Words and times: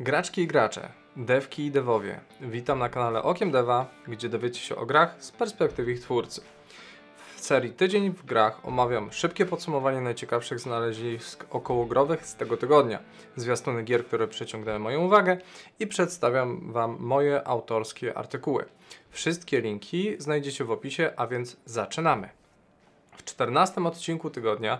Graczki 0.00 0.42
i 0.42 0.46
gracze, 0.46 0.88
devki 1.16 1.66
i 1.66 1.70
devowie, 1.70 2.20
witam 2.40 2.78
na 2.78 2.88
kanale 2.88 3.22
Okiem 3.22 3.50
Deva, 3.50 3.86
gdzie 4.08 4.28
dowiecie 4.28 4.60
się 4.60 4.76
o 4.76 4.86
grach 4.86 5.14
z 5.18 5.30
perspektywy 5.30 5.92
ich 5.92 6.00
twórcy. 6.00 6.40
W 7.36 7.40
serii 7.40 7.72
Tydzień 7.72 8.10
w 8.10 8.24
grach 8.24 8.66
omawiam 8.66 9.12
szybkie 9.12 9.46
podsumowanie 9.46 10.00
najciekawszych 10.00 10.60
znalezisk 10.60 11.46
okołogrowych 11.50 12.26
z 12.26 12.36
tego 12.36 12.56
tygodnia, 12.56 12.98
zwiastuny 13.36 13.82
gier, 13.82 14.06
które 14.06 14.28
przyciągnęły 14.28 14.78
moją 14.78 15.04
uwagę 15.04 15.36
i 15.80 15.86
przedstawiam 15.86 16.72
Wam 16.72 16.96
moje 17.00 17.48
autorskie 17.48 18.18
artykuły. 18.18 18.64
Wszystkie 19.10 19.60
linki 19.60 20.16
znajdziecie 20.18 20.64
w 20.64 20.70
opisie, 20.70 21.12
a 21.16 21.26
więc 21.26 21.56
zaczynamy. 21.64 22.28
W 23.16 23.24
14 23.24 23.84
odcinku 23.84 24.30
tygodnia 24.30 24.78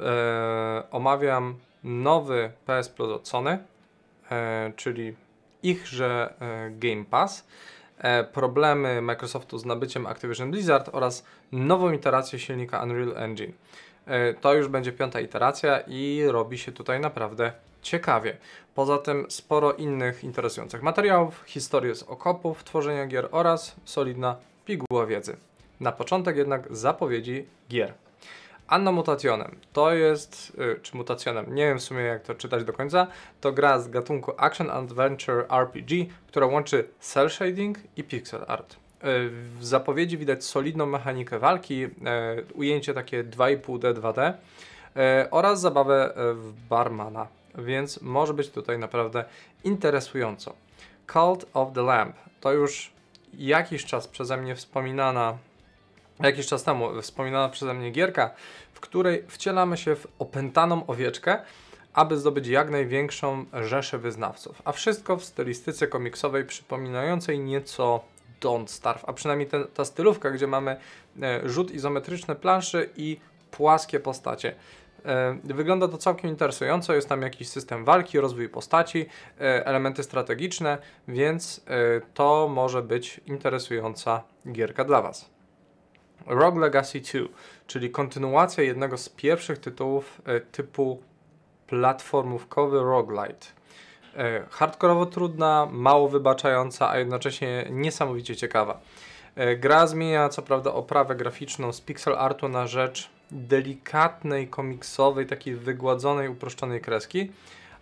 e, 0.00 0.82
omawiam 0.90 1.54
nowy 1.84 2.52
PS 2.66 2.88
Plus 2.88 3.10
od 3.10 3.28
Sony, 3.28 3.58
czyli 4.76 5.14
ichże 5.62 6.34
e, 6.40 6.70
Game 6.70 7.04
Pass, 7.04 7.46
e, 7.98 8.24
problemy 8.24 9.02
Microsoftu 9.02 9.58
z 9.58 9.64
nabyciem 9.64 10.06
Activision 10.06 10.50
Blizzard 10.50 10.90
oraz 10.92 11.24
nową 11.52 11.92
iterację 11.92 12.38
silnika 12.38 12.82
Unreal 12.82 13.16
Engine. 13.16 13.52
E, 14.06 14.34
to 14.34 14.54
już 14.54 14.68
będzie 14.68 14.92
piąta 14.92 15.20
iteracja 15.20 15.80
i 15.80 16.22
robi 16.28 16.58
się 16.58 16.72
tutaj 16.72 17.00
naprawdę 17.00 17.52
ciekawie. 17.82 18.36
Poza 18.74 18.98
tym 18.98 19.26
sporo 19.30 19.72
innych 19.72 20.24
interesujących 20.24 20.82
materiałów, 20.82 21.42
historie 21.46 21.94
z 21.94 22.02
okopów, 22.02 22.64
tworzenia 22.64 23.06
gier 23.06 23.28
oraz 23.30 23.76
solidna 23.84 24.36
piguła 24.64 25.06
wiedzy. 25.06 25.36
Na 25.80 25.92
początek 25.92 26.36
jednak 26.36 26.76
zapowiedzi 26.76 27.46
gier. 27.68 27.94
Anno 28.72 28.92
Mutationem 28.92 29.56
to 29.72 29.94
jest, 29.94 30.52
y, 30.76 30.80
czy 30.82 30.96
Mutationem, 30.96 31.54
nie 31.54 31.66
wiem 31.66 31.78
w 31.78 31.82
sumie 31.82 32.02
jak 32.02 32.22
to 32.22 32.34
czytać 32.34 32.64
do 32.64 32.72
końca, 32.72 33.06
to 33.40 33.52
gra 33.52 33.78
z 33.78 33.88
gatunku 33.88 34.32
Action 34.36 34.70
Adventure 34.70 35.46
RPG, 35.50 36.06
która 36.26 36.46
łączy 36.46 36.88
cel 37.00 37.30
shading 37.30 37.78
i 37.96 38.04
pixel 38.04 38.44
art. 38.48 38.74
Y, 38.74 38.76
w 39.58 39.64
zapowiedzi 39.64 40.18
widać 40.18 40.44
solidną 40.44 40.86
mechanikę 40.86 41.38
walki, 41.38 41.84
y, 41.84 41.90
ujęcie 42.54 42.94
takie 42.94 43.24
2,5D 43.24 43.94
2D 43.94 44.32
oraz 45.30 45.60
zabawę 45.60 46.12
w 46.16 46.52
barmana, 46.68 47.26
więc 47.58 48.02
może 48.02 48.34
być 48.34 48.50
tutaj 48.50 48.78
naprawdę 48.78 49.24
interesująco. 49.64 50.54
Cult 51.12 51.46
of 51.54 51.72
the 51.74 51.82
Lamp 51.82 52.16
to 52.40 52.52
już 52.52 52.92
jakiś 53.34 53.84
czas 53.84 54.08
przeze 54.08 54.36
mnie 54.36 54.54
wspominana 54.54 55.38
jakiś 56.20 56.46
czas 56.46 56.64
temu 56.64 57.02
wspominana 57.02 57.48
przeze 57.48 57.74
mnie 57.74 57.90
gierka, 57.90 58.30
w 58.72 58.80
której 58.80 59.24
wcielamy 59.28 59.76
się 59.76 59.96
w 59.96 60.06
opętaną 60.18 60.86
owieczkę, 60.86 61.38
aby 61.94 62.18
zdobyć 62.18 62.46
jak 62.46 62.70
największą 62.70 63.44
rzeszę 63.62 63.98
wyznawców. 63.98 64.62
A 64.64 64.72
wszystko 64.72 65.16
w 65.16 65.24
stylistyce 65.24 65.86
komiksowej 65.86 66.44
przypominającej 66.44 67.38
nieco 67.38 68.00
Don't 68.40 68.66
Starve, 68.66 69.04
a 69.06 69.12
przynajmniej 69.12 69.48
ten, 69.48 69.64
ta 69.74 69.84
stylówka, 69.84 70.30
gdzie 70.30 70.46
mamy 70.46 70.76
e, 71.22 71.48
rzut 71.48 71.70
izometryczny 71.70 72.34
planszy 72.34 72.90
i 72.96 73.20
płaskie 73.50 74.00
postacie. 74.00 74.54
E, 75.04 75.38
wygląda 75.44 75.88
to 75.88 75.98
całkiem 75.98 76.30
interesująco, 76.30 76.94
jest 76.94 77.08
tam 77.08 77.22
jakiś 77.22 77.48
system 77.48 77.84
walki, 77.84 78.20
rozwój 78.20 78.48
postaci, 78.48 79.06
e, 79.40 79.66
elementy 79.66 80.02
strategiczne, 80.02 80.78
więc 81.08 81.64
e, 81.66 82.00
to 82.14 82.48
może 82.48 82.82
być 82.82 83.20
interesująca 83.26 84.22
gierka 84.52 84.84
dla 84.84 85.02
Was. 85.02 85.30
Rogue 86.26 86.60
Legacy 86.60 87.00
2, 87.00 87.20
czyli 87.66 87.90
kontynuacja 87.90 88.64
jednego 88.64 88.98
z 88.98 89.08
pierwszych 89.08 89.58
tytułów 89.58 90.22
e, 90.24 90.40
typu 90.40 91.02
platformówkowy 91.66 92.80
roguelite. 92.80 93.46
E, 94.16 94.46
hardkorowo 94.50 95.06
trudna, 95.06 95.68
mało 95.70 96.08
wybaczająca, 96.08 96.90
a 96.90 96.98
jednocześnie 96.98 97.66
niesamowicie 97.70 98.36
ciekawa. 98.36 98.80
E, 99.36 99.56
gra 99.56 99.86
zmienia 99.86 100.28
co 100.28 100.42
prawda 100.42 100.72
oprawę 100.72 101.14
graficzną 101.14 101.72
z 101.72 101.80
pixel 101.80 102.16
artu 102.18 102.48
na 102.48 102.66
rzecz 102.66 103.10
delikatnej, 103.30 104.48
komiksowej, 104.48 105.26
takiej 105.26 105.56
wygładzonej, 105.56 106.28
uproszczonej 106.28 106.80
kreski, 106.80 107.32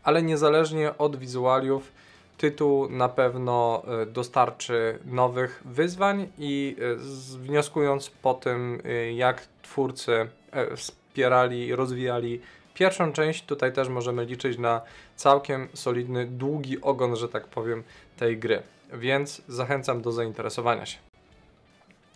ale 0.03 0.23
niezależnie 0.23 0.99
od 0.99 1.17
wizualiów 1.17 1.93
tytuł 2.41 2.89
na 2.89 3.09
pewno 3.09 3.83
e, 4.03 4.07
dostarczy 4.07 4.99
nowych 5.05 5.63
wyzwań 5.65 6.29
i 6.39 6.77
e, 6.81 6.97
wnioskując 7.39 8.11
po 8.11 8.35
tym, 8.35 8.83
e, 8.85 9.13
jak 9.13 9.47
twórcy 9.63 10.29
wspierali 10.77 11.67
i 11.67 11.75
rozwijali 11.75 12.41
pierwszą 12.75 13.13
część, 13.13 13.45
tutaj 13.45 13.73
też 13.73 13.89
możemy 13.89 14.25
liczyć 14.25 14.59
na 14.59 14.81
całkiem 15.17 15.69
solidny, 15.75 16.27
długi 16.27 16.81
ogon, 16.81 17.17
że 17.17 17.29
tak 17.29 17.47
powiem, 17.47 17.83
tej 18.17 18.39
gry. 18.39 18.63
Więc 18.93 19.43
zachęcam 19.49 20.03
do 20.03 20.13
zainteresowania 20.13 20.87
się. 20.87 20.99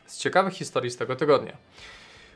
Z 0.07 0.19
ciekawych 0.19 0.55
historii 0.55 0.91
z 0.91 0.97
tego 0.97 1.17
tygodnia. 1.17 1.57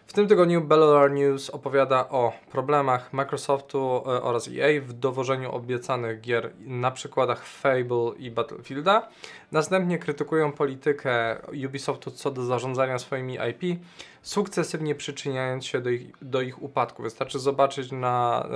W 0.09 0.13
tym 0.13 0.29
tygodniu 0.29 0.61
Bellular 0.61 1.13
News 1.13 1.51
opowiada 1.51 2.09
o 2.09 2.33
problemach 2.53 3.13
Microsoftu 3.13 3.79
e, 3.79 4.23
oraz 4.23 4.49
EA 4.49 4.81
w 4.81 4.93
dowożeniu 4.93 5.53
obiecanych 5.53 6.21
gier 6.21 6.51
na 6.61 6.91
przykładach 6.91 7.47
Fable 7.47 8.13
i 8.19 8.31
Battlefielda. 8.31 9.09
Następnie 9.53 9.99
krytykują 9.99 10.53
politykę 10.53 11.37
Ubisoftu 11.67 12.11
co 12.11 12.31
do 12.31 12.45
zarządzania 12.45 12.99
swoimi 12.99 13.39
IP, 13.51 13.81
sukcesywnie 14.23 14.95
przyczyniając 14.95 15.67
się 15.67 15.81
do 15.81 15.91
ich, 15.91 16.03
do 16.23 16.41
ich 16.41 16.63
upadku. 16.63 17.03
Wystarczy 17.03 17.39
zobaczyć 17.39 17.93
na 17.93 18.47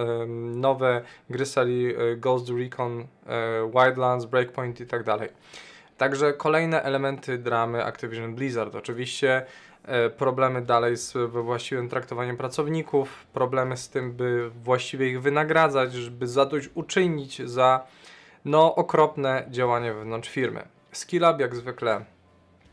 nowe 0.55 1.03
gry 1.31 1.47
serii 1.47 1.95
e, 1.95 2.17
Ghost 2.17 2.49
Recon, 2.49 2.93
um, 2.93 3.07
Wildlands, 3.71 4.25
Breakpoint 4.25 4.81
i 4.81 4.87
tak. 4.87 5.05
Także 6.03 6.33
kolejne 6.33 6.83
elementy 6.83 7.39
dramy 7.39 7.85
Activision 7.85 8.35
Blizzard. 8.35 8.75
Oczywiście 8.75 9.47
E, 9.85 10.11
problemy 10.11 10.63
dalej 10.63 10.97
z 10.97 11.31
właściwym 11.31 11.89
traktowaniem 11.89 12.37
pracowników, 12.37 13.27
problemy 13.33 13.77
z 13.77 13.89
tym, 13.89 14.13
by 14.13 14.51
właściwie 14.51 15.09
ich 15.09 15.23
wynagradzać, 15.23 15.93
żeby 15.93 16.27
zadośćuczynić 16.27 17.43
za 17.43 17.87
no, 18.45 18.75
okropne 18.75 19.47
działanie 19.51 19.95
wewnątrz 19.95 20.29
firmy. 20.29 20.63
Skillab 20.93 21.41
jak 21.41 21.57
zwykle 21.57 22.05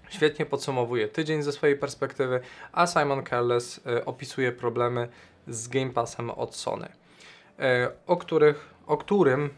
świetnie 0.10 0.46
podsumowuje 0.46 1.08
tydzień 1.08 1.44
ze 1.44 1.52
swojej 1.52 1.78
perspektywy, 1.78 2.40
a 2.72 2.88
Simon 2.88 3.24
Careless 3.24 3.78
y, 3.78 4.06
opisuje 4.06 4.52
problemy 4.52 5.08
z 5.48 5.68
Game 5.68 5.90
Passem 5.90 6.30
od 6.30 6.56
Sony, 6.56 6.86
y, 6.86 7.62
o, 8.08 8.18
których, 8.18 8.70
o 8.88 8.98
którym 8.98 9.50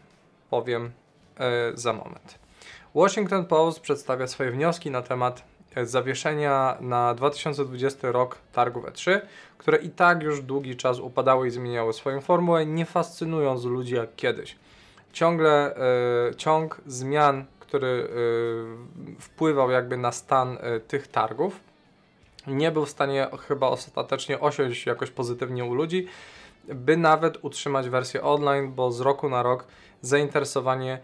powiem 0.50 0.90
za 1.74 1.92
moment. 1.92 2.41
Washington 2.94 3.44
Post 3.44 3.80
przedstawia 3.80 4.26
swoje 4.26 4.50
wnioski 4.50 4.90
na 4.90 5.02
temat 5.02 5.44
zawieszenia 5.82 6.76
na 6.80 7.14
2020 7.14 8.12
rok 8.12 8.38
targów 8.52 8.84
E3, 8.84 9.20
które 9.58 9.78
i 9.78 9.90
tak 9.90 10.22
już 10.22 10.42
długi 10.42 10.76
czas 10.76 10.98
upadały 10.98 11.48
i 11.48 11.50
zmieniały 11.50 11.92
swoją 11.92 12.20
formułę, 12.20 12.66
nie 12.66 12.84
fascynując 12.84 13.64
ludzi 13.64 13.94
jak 13.94 14.16
kiedyś. 14.16 14.56
Ciągle 15.12 15.76
y, 16.30 16.34
ciąg 16.34 16.80
zmian, 16.86 17.44
który 17.60 18.08
y, 19.18 19.20
wpływał 19.20 19.70
jakby 19.70 19.96
na 19.96 20.12
stan 20.12 20.58
tych 20.88 21.08
targów, 21.08 21.60
nie 22.46 22.70
był 22.70 22.84
w 22.84 22.90
stanie 22.90 23.26
chyba 23.48 23.68
ostatecznie 23.68 24.40
osiąść 24.40 24.86
jakoś 24.86 25.10
pozytywnie 25.10 25.64
u 25.64 25.74
ludzi, 25.74 26.06
by 26.64 26.96
nawet 26.96 27.44
utrzymać 27.44 27.88
wersję 27.88 28.22
online, 28.22 28.72
bo 28.72 28.92
z 28.92 29.00
roku 29.00 29.28
na 29.28 29.42
rok 29.42 29.64
zainteresowanie 30.02 30.98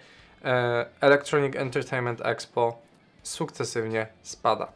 Electronic 1.00 1.56
Entertainment 1.56 2.26
Expo 2.26 2.78
sukcesywnie 3.22 4.06
spada. 4.22 4.72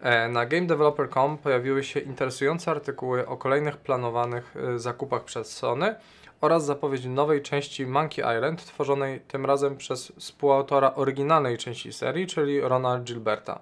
E, 0.00 0.28
na 0.28 0.46
GameDeveloper.com 0.46 1.38
pojawiły 1.38 1.84
się 1.84 2.00
interesujące 2.00 2.70
artykuły 2.70 3.26
o 3.26 3.36
kolejnych 3.36 3.76
planowanych 3.76 4.54
e, 4.56 4.78
zakupach 4.78 5.24
przez 5.24 5.56
Sony 5.56 5.94
oraz 6.40 6.64
zapowiedź 6.64 7.04
nowej 7.04 7.42
części 7.42 7.86
Monkey 7.86 8.36
Island, 8.36 8.64
tworzonej 8.64 9.20
tym 9.20 9.46
razem 9.46 9.76
przez 9.76 10.12
współautora 10.18 10.94
oryginalnej 10.94 11.58
części 11.58 11.92
serii, 11.92 12.26
czyli 12.26 12.60
Rona 12.60 13.00
Gilberta. 13.00 13.60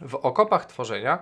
W 0.00 0.14
okopach 0.14 0.66
tworzenia 0.66 1.18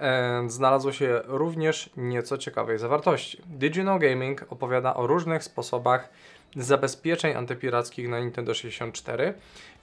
e, 0.00 0.44
znalazło 0.46 0.92
się 0.92 1.20
również 1.24 1.90
nieco 1.96 2.38
ciekawej 2.38 2.78
zawartości. 2.78 3.42
Digital 3.46 3.98
Gaming 3.98 4.46
opowiada 4.48 4.94
o 4.94 5.06
różnych 5.06 5.44
sposobach 5.44 6.08
zabezpieczeń 6.56 7.36
antypirackich 7.36 8.08
na 8.08 8.20
Nintendo 8.20 8.54
64. 8.54 9.34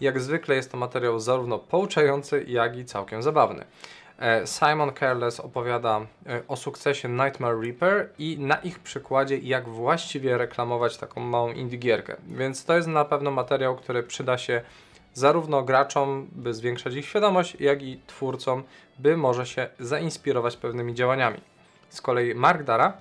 Jak 0.01 0.19
zwykle 0.19 0.55
jest 0.55 0.71
to 0.71 0.77
materiał 0.77 1.19
zarówno 1.19 1.59
pouczający, 1.59 2.45
jak 2.47 2.77
i 2.77 2.85
całkiem 2.85 3.23
zabawny. 3.23 3.65
E, 4.19 4.47
Simon 4.47 4.91
Careless 4.99 5.39
opowiada 5.39 6.01
e, 6.25 6.41
o 6.47 6.55
sukcesie 6.55 7.09
Nightmare 7.09 7.61
Reaper 7.61 8.09
i 8.19 8.37
na 8.39 8.55
ich 8.55 8.79
przykładzie 8.79 9.37
jak 9.37 9.69
właściwie 9.69 10.37
reklamować 10.37 10.97
taką 10.97 11.21
małą 11.21 11.51
indie 11.51 11.77
gierkę. 11.77 12.15
Więc 12.27 12.65
to 12.65 12.75
jest 12.75 12.87
na 12.87 13.05
pewno 13.05 13.31
materiał, 13.31 13.75
który 13.75 14.03
przyda 14.03 14.37
się 14.37 14.61
zarówno 15.13 15.63
graczom, 15.63 16.27
by 16.31 16.53
zwiększać 16.53 16.95
ich 16.95 17.05
świadomość, 17.05 17.57
jak 17.59 17.83
i 17.83 17.99
twórcom, 18.07 18.63
by 18.99 19.17
może 19.17 19.45
się 19.45 19.69
zainspirować 19.79 20.57
pewnymi 20.57 20.93
działaniami. 20.93 21.41
Z 21.89 22.01
kolei 22.01 22.35
Mark 22.35 22.63
Dara 22.63 22.93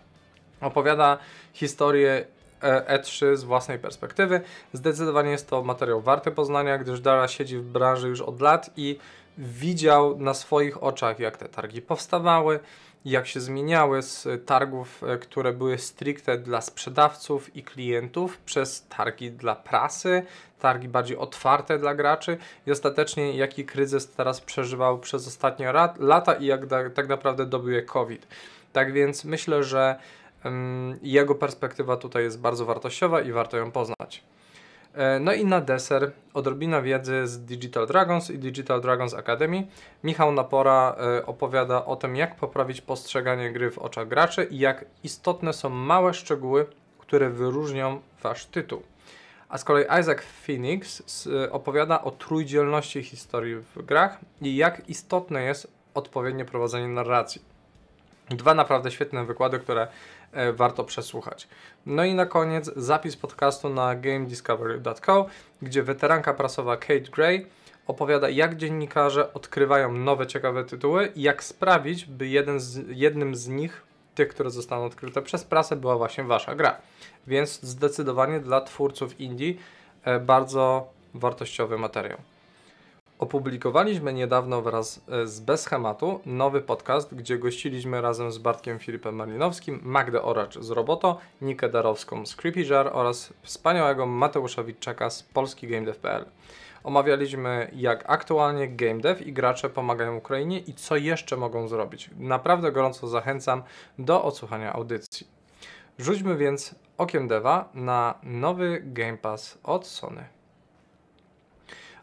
opowiada 0.60 1.18
historię 1.52 2.24
E3 2.62 3.36
z 3.36 3.44
własnej 3.44 3.78
perspektywy. 3.78 4.40
Zdecydowanie 4.72 5.30
jest 5.30 5.50
to 5.50 5.62
materiał 5.62 6.00
warty 6.00 6.30
poznania, 6.30 6.78
gdyż 6.78 7.00
Dara 7.00 7.28
siedzi 7.28 7.58
w 7.58 7.64
branży 7.64 8.08
już 8.08 8.20
od 8.20 8.40
lat 8.40 8.70
i 8.76 8.98
widział 9.38 10.18
na 10.18 10.34
swoich 10.34 10.82
oczach, 10.82 11.18
jak 11.18 11.36
te 11.36 11.48
targi 11.48 11.82
powstawały, 11.82 12.60
jak 13.04 13.26
się 13.26 13.40
zmieniały 13.40 14.02
z 14.02 14.46
targów, 14.46 15.02
e, 15.02 15.18
które 15.18 15.52
były 15.52 15.78
stricte 15.78 16.38
dla 16.38 16.60
sprzedawców 16.60 17.56
i 17.56 17.62
klientów, 17.62 18.38
przez 18.38 18.86
targi 18.88 19.30
dla 19.30 19.54
prasy, 19.54 20.22
targi 20.60 20.88
bardziej 20.88 21.16
otwarte 21.16 21.78
dla 21.78 21.94
graczy 21.94 22.38
i 22.66 22.70
ostatecznie 22.70 23.36
jaki 23.36 23.64
kryzys 23.64 24.08
teraz 24.08 24.40
przeżywał 24.40 24.98
przez 24.98 25.26
ostatnie 25.26 25.72
lata 25.98 26.34
i 26.34 26.46
jak 26.46 26.60
tak 26.94 27.08
naprawdę 27.08 27.46
dobił 27.46 27.72
je 27.72 27.82
COVID. 27.82 28.26
Tak 28.72 28.92
więc 28.92 29.24
myślę, 29.24 29.64
że 29.64 29.96
jego 31.02 31.34
perspektywa 31.34 31.96
tutaj 31.96 32.22
jest 32.22 32.40
bardzo 32.40 32.64
wartościowa 32.64 33.20
i 33.20 33.32
warto 33.32 33.56
ją 33.56 33.70
poznać. 33.70 34.22
E, 34.96 35.20
no 35.20 35.32
i 35.32 35.44
na 35.44 35.60
deser 35.60 36.12
odrobina 36.34 36.82
wiedzy 36.82 37.26
z 37.26 37.38
Digital 37.38 37.86
Dragons 37.86 38.30
i 38.30 38.38
Digital 38.38 38.80
Dragons 38.80 39.14
Academy. 39.14 39.66
Michał 40.04 40.32
Napora 40.32 40.96
e, 40.98 41.26
opowiada 41.26 41.84
o 41.84 41.96
tym, 41.96 42.16
jak 42.16 42.36
poprawić 42.36 42.80
postrzeganie 42.80 43.52
gry 43.52 43.70
w 43.70 43.78
oczach 43.78 44.08
graczy 44.08 44.44
i 44.50 44.58
jak 44.58 44.84
istotne 45.04 45.52
są 45.52 45.68
małe 45.68 46.14
szczegóły, 46.14 46.66
które 46.98 47.30
wyróżnią 47.30 48.00
wasz 48.22 48.46
tytuł. 48.46 48.82
A 49.48 49.58
z 49.58 49.64
kolei 49.64 49.84
Isaac 50.00 50.18
Phoenix 50.46 51.02
opowiada 51.50 52.02
o 52.02 52.10
trójdzielności 52.10 53.02
historii 53.02 53.56
w 53.56 53.82
grach 53.82 54.18
i 54.40 54.56
jak 54.56 54.88
istotne 54.88 55.42
jest 55.42 55.68
odpowiednie 55.94 56.44
prowadzenie 56.44 56.88
narracji. 56.88 57.42
Dwa 58.30 58.54
naprawdę 58.54 58.90
świetne 58.90 59.24
wykłady, 59.24 59.58
które 59.58 59.82
e, 59.82 59.88
warto 60.52 60.84
przesłuchać. 60.84 61.48
No 61.86 62.04
i 62.04 62.14
na 62.14 62.26
koniec 62.26 62.70
zapis 62.76 63.16
podcastu 63.16 63.68
na 63.68 63.94
gamediscovery.co, 63.94 65.26
gdzie 65.62 65.82
weteranka 65.82 66.34
prasowa 66.34 66.76
Kate 66.76 67.00
Gray 67.00 67.46
opowiada, 67.86 68.28
jak 68.28 68.56
dziennikarze 68.56 69.32
odkrywają 69.34 69.92
nowe, 69.92 70.26
ciekawe 70.26 70.64
tytuły 70.64 71.12
i 71.14 71.22
jak 71.22 71.44
sprawić, 71.44 72.04
by 72.04 72.28
jeden 72.28 72.60
z, 72.60 72.88
jednym 72.88 73.34
z 73.34 73.48
nich, 73.48 73.82
tych, 74.14 74.28
które 74.28 74.50
zostaną 74.50 74.84
odkryte 74.84 75.22
przez 75.22 75.44
prasę, 75.44 75.76
była 75.76 75.96
właśnie 75.96 76.24
wasza 76.24 76.54
gra. 76.54 76.76
Więc 77.26 77.60
zdecydowanie 77.62 78.40
dla 78.40 78.60
twórców 78.60 79.20
indie 79.20 79.54
e, 80.04 80.20
bardzo 80.20 80.88
wartościowy 81.14 81.78
materiał. 81.78 82.18
Opublikowaliśmy 83.18 84.12
niedawno 84.12 84.62
wraz 84.62 85.00
e, 85.08 85.26
z 85.26 85.40
Bez 85.40 85.60
Schematu 85.60 86.20
nowy 86.26 86.60
podcast, 86.60 87.14
gdzie 87.14 87.38
gościliśmy 87.38 88.00
razem 88.00 88.32
z 88.32 88.38
Bartkiem 88.38 88.78
Filipem 88.78 89.14
Malinowskim, 89.14 89.80
Magdę 89.82 90.22
Oracz 90.22 90.58
z 90.58 90.70
Roboto, 90.70 91.18
Nikę 91.40 91.68
Darowską 91.68 92.26
z 92.26 92.36
Creepy 92.36 92.62
Jar 92.62 92.90
oraz 92.92 93.32
wspaniałego 93.42 94.06
Mateusza 94.06 94.64
Witczaka 94.64 95.10
z 95.10 95.22
polski 95.22 95.68
GameDev.pl. 95.68 96.24
Omawialiśmy 96.84 97.70
jak 97.76 98.04
aktualnie 98.10 98.68
game 98.68 99.00
dev 99.00 99.24
i 99.24 99.32
gracze 99.32 99.70
pomagają 99.70 100.16
Ukrainie 100.16 100.58
i 100.58 100.74
co 100.74 100.96
jeszcze 100.96 101.36
mogą 101.36 101.68
zrobić. 101.68 102.10
Naprawdę 102.18 102.72
gorąco 102.72 103.08
zachęcam 103.08 103.62
do 103.98 104.24
odsłuchania 104.24 104.72
audycji. 104.72 105.26
Rzućmy 105.98 106.36
więc 106.36 106.74
okiem 106.98 107.28
deva 107.28 107.68
na 107.74 108.14
nowy 108.22 108.82
Game 108.84 109.16
Pass 109.16 109.58
od 109.62 109.86
Sony. 109.86 110.24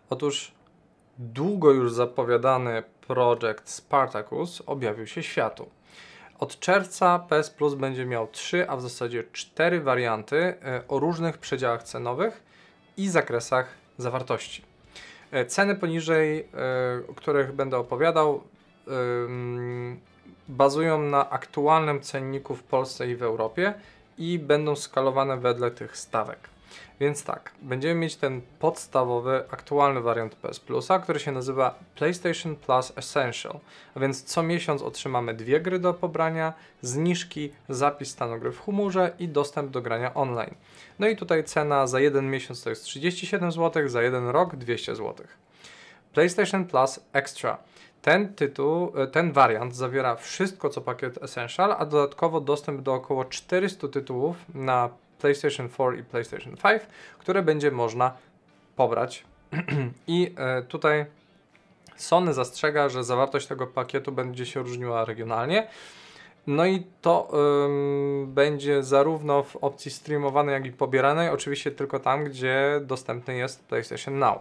Otóż 0.10 0.54
długo 1.18 1.72
już 1.72 1.94
zapowiadany 1.94 2.84
projekt 3.08 3.70
Spartacus 3.70 4.64
objawił 4.66 5.08
się 5.08 5.24
światu. 5.24 5.70
Od 6.40 6.60
czerwca 6.60 7.20
PS 7.20 7.50
Plus 7.50 7.74
będzie 7.74 8.06
miał 8.06 8.28
3, 8.28 8.70
a 8.70 8.78
w 8.78 8.82
zasadzie 8.82 9.24
4 9.32 9.82
warianty 9.82 10.38
e, 10.38 10.82
o 10.88 11.00
różnych 11.00 11.38
przedziałach 11.38 11.84
cenowych 11.84 12.44
i 12.98 13.10
zakresach 13.10 13.68
zawartości. 13.98 14.64
E, 15.32 15.46
ceny 15.46 15.76
poniżej, 15.76 16.40
e, 16.40 16.46
o 17.08 17.14
których 17.14 17.52
będę 17.52 17.78
opowiadał, 17.78 18.44
bazują 20.48 21.02
na 21.02 21.30
aktualnym 21.30 22.02
cenniku 22.02 22.56
w 22.56 22.64
Polsce 22.64 23.08
i 23.08 23.16
w 23.16 23.24
Europie 23.24 23.74
i 24.18 24.40
będą 24.40 24.76
skalowane 24.76 25.38
wedle 25.38 25.72
tych 25.72 25.98
stawek. 25.98 26.53
Więc 27.00 27.24
tak, 27.24 27.52
będziemy 27.62 27.96
mieć 27.96 28.16
ten 28.16 28.42
podstawowy, 28.60 29.44
aktualny 29.52 30.02
wariant 30.02 30.36
PS 30.36 30.60
Plusa, 30.60 31.00
który 31.00 31.20
się 31.20 31.32
nazywa 31.32 31.76
PlayStation 31.96 32.56
Plus 32.56 32.94
Essential. 32.96 33.60
A 33.96 34.00
więc 34.00 34.24
co 34.24 34.44
miesiąc 34.44 34.82
otrzymamy 34.82 35.34
dwie 35.34 35.62
gry 35.62 35.80
do 35.80 35.94
pobrania, 35.94 36.54
zniżki, 36.82 37.52
zapis 37.70 38.10
stanu 38.10 38.40
gry 38.40 38.52
w 38.52 38.60
humorze 38.60 39.12
i 39.20 39.28
dostęp 39.28 39.72
do 39.72 39.82
grania 39.82 40.14
online. 40.14 40.56
No 41.00 41.08
i 41.08 41.16
tutaj 41.16 41.44
cena 41.44 41.88
za 41.88 42.00
jeden 42.00 42.30
miesiąc 42.30 42.64
to 42.64 42.70
jest 42.70 42.84
37 42.84 43.52
zł, 43.52 43.90
za 43.90 44.02
jeden 44.02 44.28
rok 44.28 44.56
200 44.56 44.96
zł. 44.96 45.28
PlayStation 46.14 46.66
Plus 46.66 47.00
Extra. 47.14 47.58
Ten 48.02 48.34
tytuł, 48.34 48.94
ten 49.12 49.32
wariant 49.32 49.76
zawiera 49.76 50.16
wszystko 50.16 50.70
co 50.70 50.82
pakiet 50.82 51.24
Essential, 51.24 51.76
a 51.78 51.86
dodatkowo 51.86 52.42
dostęp 52.42 52.82
do 52.82 52.94
około 52.94 53.26
400 53.26 53.88
tytułów 53.88 54.36
na 54.54 54.90
PlayStation 55.24 55.70
4 55.70 55.98
i 55.98 56.04
PlayStation 56.04 56.58
5, 56.58 56.82
które 57.20 57.42
będzie 57.42 57.72
można 57.72 58.18
pobrać. 58.76 59.24
I 60.08 60.34
e, 60.38 60.62
tutaj 60.62 61.06
Sony 61.96 62.34
zastrzega, 62.34 62.90
że 62.90 63.04
zawartość 63.04 63.48
tego 63.48 63.68
pakietu 63.68 64.12
będzie 64.12 64.46
się 64.46 64.60
różniła 64.60 65.06
regionalnie. 65.06 65.68
No 66.48 66.66
i 66.66 66.84
to 67.02 67.32
ym, 67.66 68.34
będzie 68.34 68.84
zarówno 68.84 69.44
w 69.44 69.56
opcji 69.56 69.92
streamowanej, 69.92 70.54
jak 70.54 70.66
i 70.66 70.72
pobieranej, 70.72 71.30
oczywiście 71.30 71.72
tylko 71.72 72.00
tam, 72.00 72.24
gdzie 72.24 72.82
dostępny 72.82 73.36
jest 73.36 73.64
PlayStation 73.66 74.20
Now. 74.20 74.40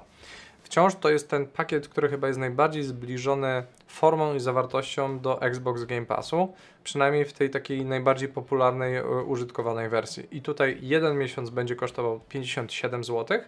Wciąż 0.72 0.94
to 0.94 1.10
jest 1.10 1.30
ten 1.30 1.46
pakiet, 1.46 1.88
który 1.88 2.08
chyba 2.08 2.26
jest 2.26 2.40
najbardziej 2.40 2.82
zbliżony 2.82 3.62
formą 3.86 4.34
i 4.34 4.40
zawartością 4.40 5.20
do 5.20 5.42
Xbox 5.42 5.84
Game 5.84 6.06
Passu, 6.06 6.54
przynajmniej 6.84 7.24
w 7.24 7.32
tej 7.32 7.50
takiej 7.50 7.84
najbardziej 7.84 8.28
popularnej, 8.28 8.96
e, 8.96 9.04
użytkowanej 9.04 9.88
wersji. 9.88 10.26
I 10.30 10.42
tutaj 10.42 10.78
jeden 10.82 11.18
miesiąc 11.18 11.50
będzie 11.50 11.76
kosztował 11.76 12.20
57 12.28 13.04
zł, 13.04 13.40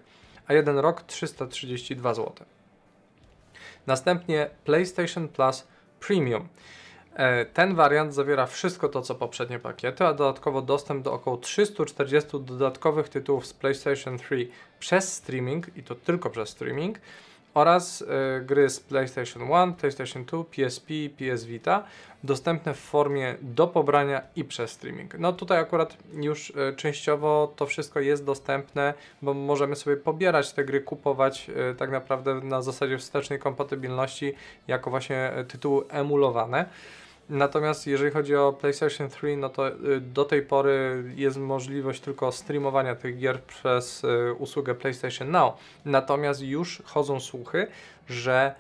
a 0.46 0.52
jeden 0.52 0.78
rok 0.78 1.02
332 1.02 2.14
zł. 2.14 2.32
Następnie 3.86 4.50
PlayStation 4.64 5.28
Plus 5.28 5.66
Premium. 6.00 6.48
E, 7.14 7.44
ten 7.44 7.74
wariant 7.74 8.14
zawiera 8.14 8.46
wszystko 8.46 8.88
to, 8.88 9.02
co 9.02 9.14
poprzednie 9.14 9.58
pakiety, 9.58 10.04
a 10.04 10.14
dodatkowo 10.14 10.62
dostęp 10.62 11.04
do 11.04 11.12
około 11.12 11.36
340 11.36 12.30
dodatkowych 12.40 13.08
tytułów 13.08 13.46
z 13.46 13.52
PlayStation 13.52 14.18
3 14.18 14.48
przez 14.78 15.12
streaming 15.12 15.76
i 15.76 15.82
to 15.82 15.94
tylko 15.94 16.30
przez 16.30 16.48
streaming 16.48 16.98
oraz 17.54 18.00
y, 18.02 18.06
gry 18.44 18.70
z 18.70 18.80
PlayStation 18.80 19.42
1, 19.42 19.74
PlayStation 19.74 20.24
2, 20.24 20.44
PSP, 20.44 20.88
PS 21.18 21.44
Vita 21.44 21.84
dostępne 22.24 22.74
w 22.74 22.78
formie 22.78 23.34
do 23.42 23.66
pobrania 23.66 24.22
i 24.36 24.44
przez 24.44 24.70
streaming. 24.70 25.18
No 25.18 25.32
tutaj 25.32 25.58
akurat 25.58 25.96
już 26.14 26.50
y, 26.50 26.54
częściowo 26.76 27.52
to 27.56 27.66
wszystko 27.66 28.00
jest 28.00 28.24
dostępne, 28.24 28.94
bo 29.22 29.34
możemy 29.34 29.76
sobie 29.76 29.96
pobierać 29.96 30.52
te 30.52 30.64
gry, 30.64 30.80
kupować 30.80 31.50
tak 31.78 31.90
naprawdę 31.90 32.34
na 32.34 32.62
zasadzie 32.62 32.98
wstecznej 32.98 33.38
kompatybilności 33.38 34.34
jako 34.68 34.90
właśnie 34.90 35.32
tytuły 35.48 35.84
emulowane. 35.88 36.66
Natomiast 37.28 37.86
jeżeli 37.86 38.10
chodzi 38.10 38.36
o 38.36 38.52
PlayStation 38.52 39.08
3, 39.08 39.36
no 39.36 39.48
to 39.48 39.68
y, 39.68 40.00
do 40.00 40.24
tej 40.24 40.42
pory 40.42 41.04
jest 41.16 41.36
możliwość 41.36 42.00
tylko 42.00 42.32
streamowania 42.32 42.94
tych 42.94 43.18
gier 43.18 43.42
przez 43.42 44.04
y, 44.04 44.34
usługę 44.38 44.74
PlayStation 44.74 45.30
Now. 45.30 45.54
Natomiast 45.84 46.42
już 46.42 46.82
chodzą 46.84 47.20
słuchy, 47.20 47.66
że 48.08 48.54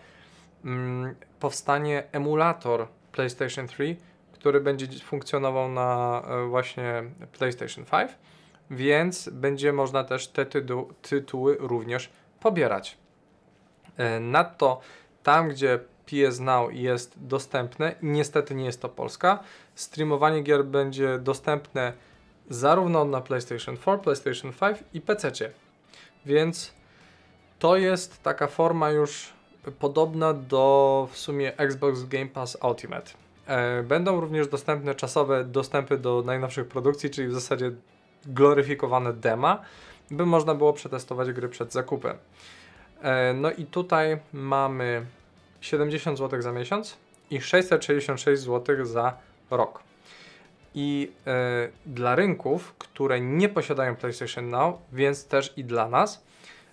mm, 0.64 1.14
powstanie 1.40 2.02
emulator 2.12 2.86
PlayStation 3.12 3.66
3, 3.66 3.96
który 4.32 4.60
będzie 4.60 4.86
funkcjonował 4.86 5.68
na 5.68 6.22
y, 6.44 6.48
właśnie 6.48 7.04
PlayStation 7.38 7.84
5, 7.84 8.10
więc 8.70 9.28
będzie 9.28 9.72
można 9.72 10.04
też 10.04 10.28
te 10.28 10.46
tytu 10.46 10.88
tytuły 11.02 11.56
również 11.60 12.10
pobierać. 12.40 12.98
Nadto 14.20 14.80
tam, 15.22 15.48
gdzie 15.48 15.78
PS 16.06 16.40
Now 16.40 16.72
jest 16.72 17.14
dostępne. 17.16 17.94
Niestety 18.02 18.54
nie 18.54 18.64
jest 18.64 18.82
to 18.82 18.88
Polska. 18.88 19.38
Streamowanie 19.74 20.42
gier 20.42 20.64
będzie 20.64 21.18
dostępne 21.18 21.92
zarówno 22.50 23.04
na 23.04 23.20
PlayStation 23.20 23.76
4, 23.76 23.98
PlayStation 23.98 24.52
5 24.52 24.78
i 24.94 25.00
PC. 25.00 25.30
Więc 26.26 26.72
to 27.58 27.76
jest 27.76 28.22
taka 28.22 28.46
forma 28.46 28.90
już 28.90 29.32
podobna 29.78 30.34
do 30.34 31.08
w 31.12 31.18
sumie 31.18 31.56
Xbox 31.56 32.04
Game 32.04 32.26
Pass 32.26 32.58
Ultimate. 32.70 33.10
E, 33.46 33.82
będą 33.82 34.20
również 34.20 34.48
dostępne 34.48 34.94
czasowe 34.94 35.44
dostępy 35.44 35.98
do 35.98 36.22
najnowszych 36.26 36.68
produkcji, 36.68 37.10
czyli 37.10 37.28
w 37.28 37.34
zasadzie 37.34 37.72
gloryfikowane 38.26 39.12
dema, 39.12 39.62
by 40.10 40.26
można 40.26 40.54
było 40.54 40.72
przetestować 40.72 41.32
gry 41.32 41.48
przed 41.48 41.72
zakupem. 41.72 42.16
E, 43.02 43.34
no 43.34 43.50
i 43.50 43.66
tutaj 43.66 44.18
mamy 44.32 45.06
70 45.64 46.18
zł 46.18 46.42
za 46.42 46.52
miesiąc 46.52 46.96
i 47.30 47.40
666 47.40 48.42
zł 48.42 48.84
za 48.84 49.16
rok. 49.50 49.82
I 50.74 51.12
e, 51.26 51.68
dla 51.86 52.14
rynków, 52.14 52.74
które 52.78 53.20
nie 53.20 53.48
posiadają 53.48 53.96
PlayStation 53.96 54.50
Now, 54.50 54.76
więc 54.92 55.26
też 55.26 55.52
i 55.56 55.64
dla 55.64 55.88
nas, 55.88 56.24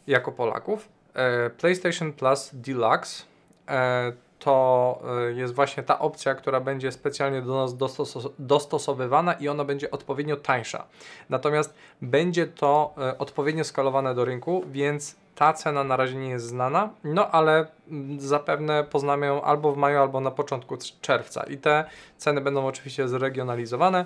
jako 0.07 0.31
Polaków, 0.31 0.89
e, 1.13 1.49
PlayStation 1.49 2.13
Plus 2.13 2.49
Deluxe 2.53 3.23
e, 3.67 4.13
to 4.39 5.01
jest 5.35 5.53
właśnie 5.53 5.83
ta 5.83 5.99
opcja, 5.99 6.35
która 6.35 6.59
będzie 6.59 6.91
specjalnie 6.91 7.41
do 7.41 7.55
nas 7.55 7.77
dostos 7.77 8.27
dostosowywana 8.39 9.33
i 9.33 9.47
ona 9.47 9.63
będzie 9.63 9.91
odpowiednio 9.91 10.37
tańsza. 10.37 10.87
Natomiast 11.29 11.73
będzie 12.01 12.47
to 12.47 12.95
odpowiednio 13.17 13.63
skalowane 13.63 14.15
do 14.15 14.25
rynku, 14.25 14.63
więc 14.71 15.15
ta 15.41 15.53
cena 15.53 15.83
na 15.83 15.95
razie 15.97 16.15
nie 16.15 16.29
jest 16.29 16.45
znana, 16.45 16.89
no 17.03 17.31
ale 17.31 17.67
mm, 17.91 18.19
zapewne 18.19 18.83
poznamy 18.83 19.25
ją 19.25 19.41
albo 19.41 19.73
w 19.73 19.77
maju, 19.77 19.99
albo 19.99 20.21
na 20.21 20.31
początku 20.31 20.77
czerwca. 21.01 21.43
I 21.43 21.57
te 21.57 21.85
ceny 22.17 22.41
będą 22.41 22.67
oczywiście 22.67 23.07
zregionalizowane. 23.07 24.05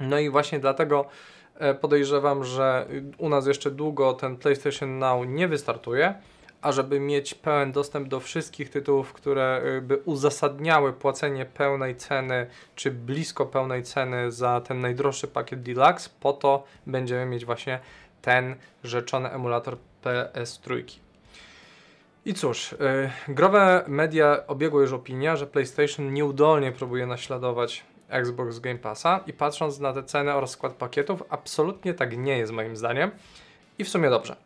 No 0.00 0.18
i 0.18 0.30
właśnie 0.30 0.60
dlatego 0.60 1.04
e, 1.58 1.74
podejrzewam, 1.74 2.44
że 2.44 2.86
u 3.18 3.28
nas 3.28 3.46
jeszcze 3.46 3.70
długo 3.70 4.12
ten 4.12 4.36
PlayStation 4.36 4.98
Now 4.98 5.26
nie 5.26 5.48
wystartuje 5.48 6.14
a 6.62 6.72
żeby 6.72 7.00
mieć 7.00 7.34
pełen 7.34 7.72
dostęp 7.72 8.08
do 8.08 8.20
wszystkich 8.20 8.70
tytułów, 8.70 9.12
które 9.12 9.62
y, 9.78 9.80
by 9.80 9.96
uzasadniały 10.04 10.92
płacenie 10.92 11.46
pełnej 11.46 11.96
ceny, 11.96 12.46
czy 12.74 12.90
blisko 12.90 13.46
pełnej 13.46 13.82
ceny 13.82 14.32
za 14.32 14.60
ten 14.60 14.80
najdroższy 14.80 15.28
pakiet 15.28 15.62
Deluxe, 15.62 16.10
po 16.20 16.32
to 16.32 16.64
będziemy 16.86 17.26
mieć 17.26 17.44
właśnie 17.44 17.80
ten 18.22 18.56
rzeczony 18.84 19.30
emulator 19.30 19.76
PS3. 20.08 20.82
I 22.24 22.34
cóż, 22.34 22.72
yy, 23.28 23.34
growe 23.34 23.84
media 23.86 24.46
obiegło 24.46 24.80
już 24.80 24.92
opinia, 24.92 25.36
że 25.36 25.46
PlayStation 25.46 26.12
nieudolnie 26.12 26.72
próbuje 26.72 27.06
naśladować 27.06 27.84
Xbox 28.08 28.58
Game 28.58 28.78
Passa 28.78 29.20
i 29.26 29.32
patrząc 29.32 29.78
na 29.78 29.92
te 29.92 30.02
ceny 30.02 30.34
oraz 30.34 30.50
skład 30.50 30.72
pakietów, 30.72 31.22
absolutnie 31.28 31.94
tak 31.94 32.18
nie 32.18 32.38
jest 32.38 32.52
moim 32.52 32.76
zdaniem. 32.76 33.10
I 33.78 33.84
w 33.84 33.88
sumie 33.88 34.10
dobrze. 34.10 34.36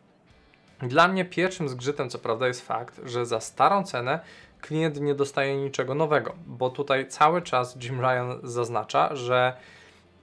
Dla 0.81 1.07
mnie 1.07 1.25
pierwszym 1.25 1.69
zgrzytem, 1.69 2.09
co 2.09 2.19
prawda, 2.19 2.47
jest 2.47 2.67
fakt, 2.67 3.01
że 3.05 3.25
za 3.25 3.39
starą 3.39 3.83
cenę 3.83 4.19
klient 4.61 5.01
nie 5.01 5.15
dostaje 5.15 5.57
niczego 5.57 5.95
nowego, 5.95 6.33
bo 6.47 6.69
tutaj 6.69 7.07
cały 7.07 7.41
czas 7.41 7.75
Jim 7.83 7.99
Ryan 7.99 8.39
zaznacza, 8.43 9.15
że 9.15 9.53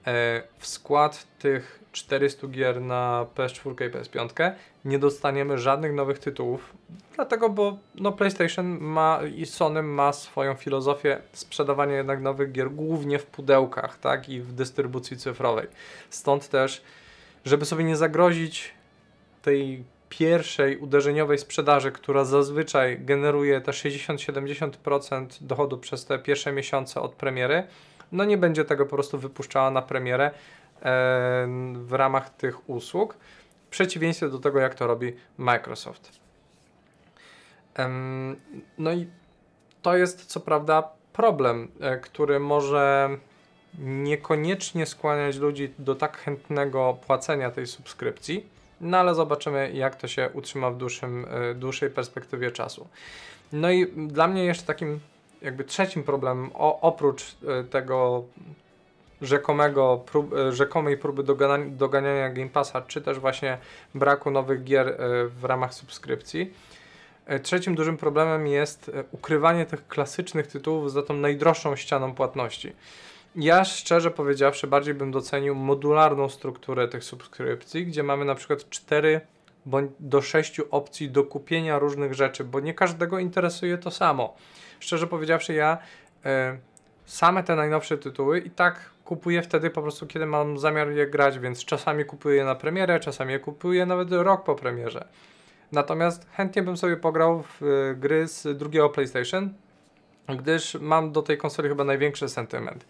e, 0.06 0.42
w 0.58 0.66
skład 0.66 1.26
tych 1.38 1.79
400 1.92 2.48
gier 2.48 2.80
na 2.80 3.26
PS4 3.34 3.88
i 3.88 3.90
PS5 3.90 4.52
nie 4.84 4.98
dostaniemy 4.98 5.58
żadnych 5.58 5.94
nowych 5.94 6.18
tytułów, 6.18 6.74
dlatego, 7.16 7.48
bo 7.48 7.78
no, 7.94 8.12
PlayStation 8.12 8.78
ma 8.80 9.20
i 9.36 9.46
Sony 9.46 9.82
ma 9.82 10.12
swoją 10.12 10.54
filozofię 10.54 11.22
sprzedawania 11.32 11.96
jednak 11.96 12.22
nowych 12.22 12.52
gier 12.52 12.70
głównie 12.70 13.18
w 13.18 13.26
pudełkach, 13.26 13.98
tak, 13.98 14.28
i 14.28 14.40
w 14.40 14.52
dystrybucji 14.52 15.16
cyfrowej. 15.16 15.66
Stąd 16.10 16.48
też, 16.48 16.82
żeby 17.44 17.64
sobie 17.64 17.84
nie 17.84 17.96
zagrozić 17.96 18.74
tej 19.42 19.84
pierwszej 20.08 20.76
uderzeniowej 20.76 21.38
sprzedaży, 21.38 21.92
która 21.92 22.24
zazwyczaj 22.24 22.98
generuje 23.00 23.60
te 23.60 23.72
60-70% 23.72 25.26
dochodu 25.40 25.78
przez 25.78 26.06
te 26.06 26.18
pierwsze 26.18 26.52
miesiące 26.52 27.00
od 27.00 27.14
premiery, 27.14 27.62
no 28.12 28.24
nie 28.24 28.38
będzie 28.38 28.64
tego 28.64 28.86
po 28.86 28.96
prostu 28.96 29.18
wypuszczała 29.18 29.70
na 29.70 29.82
premierę 29.82 30.30
w 31.74 31.88
ramach 31.90 32.30
tych 32.30 32.70
usług, 32.70 33.16
w 33.66 33.70
przeciwieństwie 33.70 34.28
do 34.28 34.38
tego, 34.38 34.60
jak 34.60 34.74
to 34.74 34.86
robi 34.86 35.12
Microsoft. 35.38 36.20
no 38.78 38.92
i 38.92 39.06
to 39.82 39.96
jest 39.96 40.26
co 40.26 40.40
prawda 40.40 40.88
problem, 41.12 41.68
e, 41.80 41.96
który 41.96 42.40
może 42.40 43.08
niekoniecznie 43.78 44.86
skłaniać 44.86 45.36
ludzi 45.36 45.74
do 45.78 45.94
tak 45.94 46.18
chętnego 46.18 46.98
płacenia 47.06 47.50
tej 47.50 47.66
subskrypcji, 47.66 48.46
no 48.80 48.98
ale 48.98 49.14
zobaczymy, 49.14 49.72
jak 49.74 49.96
to 49.96 50.08
się 50.08 50.30
utrzyma 50.32 50.70
w 50.70 50.76
dłuższym, 50.76 51.26
e, 51.30 51.54
dłuższej 51.54 51.90
perspektywie 51.90 52.50
czasu. 52.50 52.88
No 53.52 53.70
i 53.70 53.86
dla 53.86 54.28
mnie 54.28 54.44
jeszcze 54.44 54.66
takim 54.66 55.00
jakby 55.42 55.64
trzecim 55.64 56.02
problemem, 56.02 56.50
o, 56.54 56.80
oprócz 56.80 57.22
e, 57.22 57.64
tego 57.64 58.24
rzekomego 59.22 60.02
prób, 60.06 60.32
e, 60.32 60.52
rzekomej 60.52 60.98
próby 60.98 61.22
doganiania, 61.22 61.70
doganiania 61.76 62.30
Game 62.30 62.48
Passa, 62.48 62.82
czy 62.82 63.00
też 63.00 63.18
właśnie 63.18 63.58
braku 63.94 64.30
nowych 64.30 64.64
gier 64.64 64.96
w 65.26 65.44
ramach 65.44 65.74
subskrypcji, 65.74 66.54
trzecim 67.42 67.74
dużym 67.74 67.96
problemem 67.96 68.46
jest 68.46 68.90
ukrywanie 69.12 69.66
tych 69.66 69.88
klasycznych 69.88 70.46
tytułów 70.46 70.92
za 70.92 71.02
tą 71.02 71.14
najdroższą 71.14 71.76
ścianą 71.76 72.14
płatności. 72.14 72.72
Ja 73.36 73.64
szczerze 73.64 74.10
powiedziawszy 74.10 74.66
bardziej 74.66 74.94
bym 74.94 75.10
docenił 75.10 75.54
modularną 75.54 76.28
strukturę 76.28 76.88
tych 76.88 77.04
subskrypcji, 77.04 77.86
gdzie 77.86 78.02
mamy 78.02 78.24
na 78.24 78.34
przykład 78.34 78.70
4 78.70 79.20
bądź 79.66 79.90
do 80.00 80.22
6 80.22 80.60
opcji 80.60 81.10
do 81.10 81.24
kupienia 81.24 81.78
różnych 81.78 82.14
rzeczy, 82.14 82.44
bo 82.44 82.60
nie 82.60 82.74
każdego 82.74 83.18
interesuje 83.18 83.78
to 83.78 83.90
samo. 83.90 84.36
Szczerze 84.80 85.06
powiedziawszy, 85.06 85.54
ja 85.54 85.78
y, 86.26 86.28
same 87.10 87.42
te 87.42 87.56
najnowsze 87.56 87.98
tytuły 87.98 88.38
i 88.38 88.50
tak 88.50 88.90
kupuję 89.04 89.42
wtedy 89.42 89.70
po 89.70 89.82
prostu, 89.82 90.06
kiedy 90.06 90.26
mam 90.26 90.58
zamiar 90.58 90.90
je 90.90 91.06
grać, 91.06 91.38
więc 91.38 91.64
czasami 91.64 92.04
kupuję 92.04 92.44
na 92.44 92.54
premierę, 92.54 93.00
czasami 93.00 93.32
je 93.32 93.38
kupuję 93.38 93.86
nawet 93.86 94.12
rok 94.12 94.44
po 94.44 94.54
premierze. 94.54 95.08
Natomiast 95.72 96.26
chętnie 96.32 96.62
bym 96.62 96.76
sobie 96.76 96.96
pograł 96.96 97.42
w 97.42 97.62
y, 97.62 97.96
gry 97.96 98.28
z 98.28 98.58
drugiego 98.58 98.88
PlayStation, 98.88 99.54
gdyż 100.28 100.74
mam 100.74 101.12
do 101.12 101.22
tej 101.22 101.38
konsoli 101.38 101.68
chyba 101.68 101.84
największy 101.84 102.28
sentyment. 102.28 102.86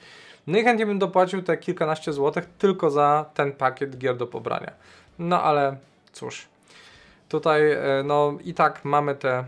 No 0.46 0.58
i 0.58 0.64
chętnie 0.64 0.86
bym 0.86 0.98
dopłacił 0.98 1.42
te 1.42 1.56
kilkanaście 1.56 2.12
złotych 2.12 2.44
tylko 2.58 2.90
za 2.90 3.24
ten 3.34 3.52
pakiet 3.52 3.98
gier 3.98 4.16
do 4.16 4.26
pobrania. 4.26 4.72
No 5.18 5.42
ale 5.42 5.76
cóż, 6.12 6.48
tutaj 7.28 7.72
e, 7.72 7.78
no 8.04 8.38
i 8.44 8.54
tak 8.54 8.84
mamy 8.84 9.14
te 9.14 9.44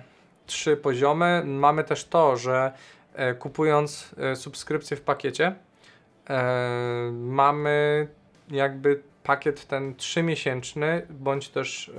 trzy 0.46 0.76
poziomy. 0.76 1.42
Mamy 1.44 1.84
też 1.84 2.04
to, 2.04 2.36
że 2.36 2.56
e, 2.66 2.72
kupując 3.38 4.14
e, 4.18 4.36
subskrypcję 4.36 4.96
w 4.96 5.00
pakiecie 5.00 5.54
mamy 7.12 8.08
jakby 8.50 9.02
pakiet 9.22 9.66
ten 9.66 9.94
trzymiesięczny 9.94 11.06
bądź 11.10 11.48
też 11.48 11.90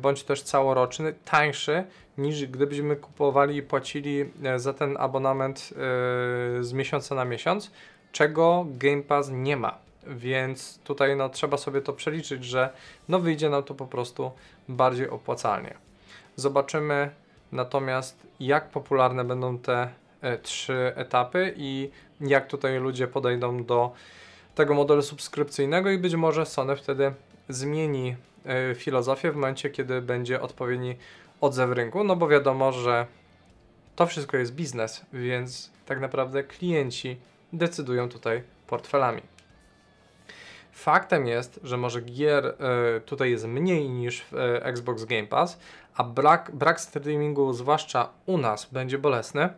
bądź 0.00 0.22
też 0.22 0.42
całoroczny 0.42 1.14
tańszy 1.24 1.84
niż 2.18 2.46
gdybyśmy 2.46 2.96
kupowali 2.96 3.56
i 3.56 3.62
płacili 3.62 4.30
e, 4.44 4.58
za 4.58 4.72
ten 4.72 4.96
abonament 4.98 5.58
e, 5.58 5.74
z 6.64 6.72
miesiąca 6.72 7.14
na 7.14 7.24
miesiąc, 7.24 7.70
czego 8.12 8.66
Game 8.68 9.02
Pass 9.02 9.30
nie 9.32 9.56
ma. 9.56 9.78
Więc 10.06 10.78
tutaj 10.78 11.16
no, 11.16 11.28
trzeba 11.28 11.56
sobie 11.56 11.80
to 11.80 11.92
przeliczyć, 11.92 12.44
że 12.44 12.70
no, 13.08 13.20
wyjdzie 13.20 13.50
nam 13.50 13.62
to 13.62 13.74
po 13.74 13.86
prostu 13.86 14.30
bardziej 14.68 15.08
opłacalnie. 15.08 15.74
Zobaczymy 16.36 17.10
natomiast, 17.52 18.26
jak 18.40 18.68
popularne 18.68 19.24
będą 19.24 19.58
te 19.58 19.88
e, 20.20 20.38
trzy 20.38 20.92
etapy 20.96 21.54
i 21.56 21.90
jak 22.20 22.46
tutaj 22.46 22.78
ludzie 22.78 23.06
podejdą 23.06 23.64
do 23.64 23.92
tego 24.54 24.74
modelu 24.74 25.02
subskrypcyjnego 25.02 25.90
i 25.90 25.98
być 25.98 26.14
może 26.14 26.46
Sony 26.46 26.76
wtedy 26.76 27.12
zmieni 27.48 28.16
y, 28.70 28.74
filozofię 28.74 29.32
w 29.32 29.34
momencie, 29.34 29.70
kiedy 29.70 30.02
będzie 30.02 30.40
odpowiedni 30.40 30.96
odzew 31.40 31.70
rynku, 31.70 32.04
no 32.04 32.16
bo 32.16 32.28
wiadomo, 32.28 32.72
że 32.72 33.06
to 33.96 34.06
wszystko 34.06 34.36
jest 34.36 34.54
biznes, 34.54 35.06
więc 35.12 35.70
tak 35.86 36.00
naprawdę 36.00 36.44
klienci 36.44 37.16
decydują 37.52 38.08
tutaj 38.08 38.42
portfelami. 38.66 39.22
Faktem 40.72 41.26
jest, 41.26 41.60
że 41.62 41.76
może 41.76 42.00
gier 42.00 42.46
y, 42.46 43.00
tutaj 43.00 43.30
jest 43.30 43.46
mniej 43.46 43.90
niż 43.90 44.22
w 44.22 44.34
y, 44.34 44.64
Xbox 44.64 45.04
Game 45.04 45.26
Pass, 45.26 45.58
a 45.94 46.04
brak, 46.04 46.50
brak 46.54 46.80
streamingu, 46.80 47.52
zwłaszcza 47.52 48.08
u 48.26 48.38
nas, 48.38 48.68
będzie 48.72 48.98
bolesny. 48.98 49.48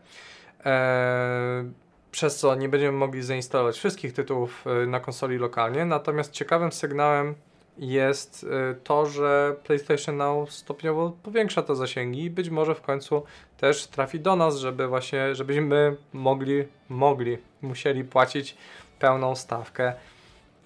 E, 0.65 1.65
przez 2.11 2.37
co 2.37 2.55
nie 2.55 2.69
będziemy 2.69 2.99
mogli 2.99 3.23
zainstalować 3.23 3.77
wszystkich 3.77 4.13
tytułów 4.13 4.65
na 4.87 5.01
konsoli 5.01 5.39
lokalnie. 5.39 5.85
Natomiast 5.85 6.33
ciekawym 6.33 6.73
sygnałem 6.73 7.35
jest 7.79 8.47
to, 8.85 9.07
że 9.07 9.57
PlayStation 9.65 10.17
Now 10.17 10.53
stopniowo 10.53 11.13
powiększa 11.23 11.63
te 11.63 11.77
zasięgi 11.77 12.25
i 12.25 12.31
być 12.31 12.51
może 12.51 12.75
w 12.75 12.81
końcu 12.81 13.23
też 13.57 13.87
trafi 13.87 14.21
do 14.21 14.37
nas, 14.37 14.57
żeby 14.57 14.87
właśnie, 14.87 15.35
żebyśmy 15.35 15.97
mogli, 16.13 16.65
mogli, 16.89 17.39
musieli 17.63 18.05
płacić 18.05 18.57
pełną 18.99 19.37
stawkę 19.37 19.93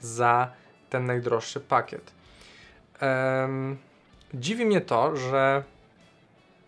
za 0.01 0.53
ten 0.91 1.07
najdroższy 1.07 1.61
pakiet. 1.61 2.13
Um, 3.03 3.77
dziwi 4.35 4.65
mnie 4.67 4.81
to, 4.81 5.17
że 5.17 5.63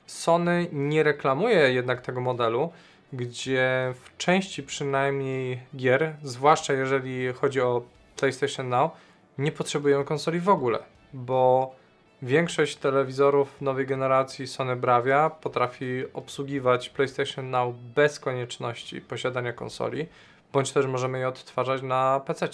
Sony 0.07 0.67
nie 0.73 1.03
reklamuje 1.03 1.73
jednak 1.73 2.01
tego 2.01 2.21
modelu, 2.21 2.73
gdzie 3.13 3.95
w 4.05 4.17
części 4.17 4.63
przynajmniej 4.63 5.61
gier, 5.77 6.17
zwłaszcza 6.23 6.73
jeżeli 6.73 7.33
chodzi 7.33 7.61
o 7.61 7.83
PlayStation 8.17 8.69
Now, 8.69 8.93
nie 9.39 9.53
potrzebują 9.53 10.05
konsoli 10.05 10.41
w 10.41 10.49
ogóle, 10.49 10.79
bo 11.13 11.75
większość 12.23 12.77
telewizorów 12.77 13.61
nowej 13.61 13.87
generacji 13.87 14.47
Sony 14.47 14.77
Bravia 14.77 15.31
potrafi 15.31 16.13
obsługiwać 16.13 16.89
PlayStation 16.89 17.51
Now 17.51 17.75
bez 17.75 18.21
konieczności 18.21 19.01
posiadania 19.01 19.53
konsoli. 19.53 20.07
bądź 20.53 20.73
też 20.73 20.87
możemy 20.87 21.19
je 21.19 21.29
odtwarzać 21.29 21.83
na 21.83 22.21
PC. 22.27 22.49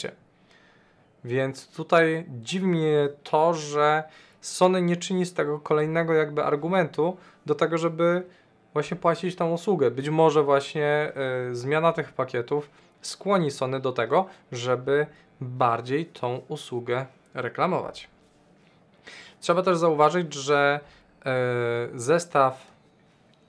Więc 1.27 1.69
tutaj 1.69 2.25
dziwi 2.29 2.67
mnie 2.67 3.09
to, 3.23 3.55
że 3.55 4.05
Sony 4.41 4.83
nie 4.83 4.97
czyni 4.97 5.27
z 5.27 5.35
tego 5.35 5.61
kolejnego 5.61 6.15
jakby 6.15 6.45
argumentu 6.45 7.17
do 7.47 7.55
tego, 7.55 7.79
żeby 7.79 8.23
właśnie 8.73 8.97
płacić 8.97 9.37
tą 9.37 9.53
usługę. 9.53 9.91
Być 9.91 10.09
może 10.09 10.43
właśnie 10.43 11.13
y, 11.51 11.55
zmiana 11.55 11.93
tych 11.93 12.13
pakietów 12.13 12.71
skłoni 13.01 13.51
Sony 13.51 13.81
do 13.81 13.93
tego, 13.93 14.27
żeby 14.53 15.07
bardziej 15.41 16.07
tą 16.07 16.41
usługę 16.49 17.07
reklamować. 17.35 18.09
Trzeba 19.41 19.63
też 19.63 19.79
zauważyć, 19.79 20.35
że 20.35 20.81
y, 21.95 21.99
zestaw 21.99 22.67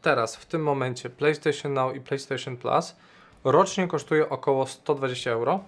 teraz 0.02 0.36
w 0.36 0.46
tym 0.46 0.64
momencie 0.64 1.10
PlayStation 1.10 1.74
Now 1.74 1.96
i 1.96 2.02
PlayStation 2.02 2.58
Plus 2.58 2.96
rocznie 3.44 3.88
kosztuje 3.88 4.30
około 4.30 4.68
120 4.68 5.32
euro. 5.32 5.60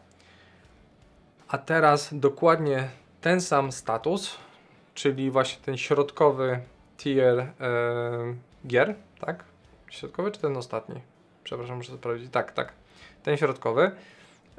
A 1.50 1.58
teraz 1.58 2.10
dokładnie 2.12 2.90
ten 3.22 3.42
sam 3.42 3.72
status, 3.72 4.38
czyli 4.94 5.32
właśnie 5.32 5.62
ten 5.66 5.78
środkowy 5.78 6.60
tier 6.98 7.40
e, 7.40 7.50
gier, 8.68 8.96
tak? 9.20 9.44
Środkowy 9.90 10.32
czy 10.32 10.42
ten 10.42 10.58
ostatni? 10.58 11.02
Przepraszam, 11.44 11.78
muszę 11.78 11.94
sprawdzić. 11.94 12.32
Tak, 12.32 12.52
tak. 12.52 12.74
Ten 13.24 13.38
środkowy 13.38 13.92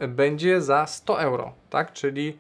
będzie 0.09 0.61
za 0.61 0.87
100 0.87 1.21
euro, 1.21 1.53
tak? 1.71 1.93
Czyli 1.93 2.39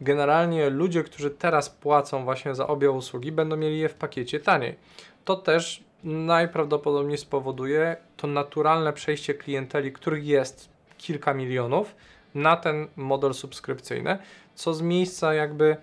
generalnie 0.00 0.70
ludzie, 0.70 1.02
którzy 1.02 1.30
teraz 1.30 1.70
płacą 1.70 2.24
właśnie 2.24 2.54
za 2.54 2.66
obie 2.66 2.90
usługi, 2.90 3.32
będą 3.32 3.56
mieli 3.56 3.78
je 3.78 3.88
w 3.88 3.94
pakiecie 3.94 4.40
taniej. 4.40 4.76
To 5.24 5.36
też 5.36 5.84
najprawdopodobniej 6.04 7.18
spowoduje 7.18 7.96
to 8.16 8.26
naturalne 8.26 8.92
przejście 8.92 9.34
klienteli, 9.34 9.92
których 9.92 10.26
jest 10.26 10.68
kilka 10.98 11.34
milionów, 11.34 11.94
na 12.34 12.56
ten 12.56 12.86
model 12.96 13.34
subskrypcyjny, 13.34 14.18
co 14.54 14.74
z 14.74 14.82
miejsca 14.82 15.34
jakby, 15.34 15.76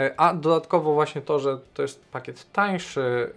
e, 0.00 0.14
a 0.20 0.34
dodatkowo 0.34 0.94
właśnie 0.94 1.20
to, 1.20 1.38
że 1.38 1.58
to 1.74 1.82
jest 1.82 2.04
pakiet 2.04 2.52
tańszy, 2.52 3.32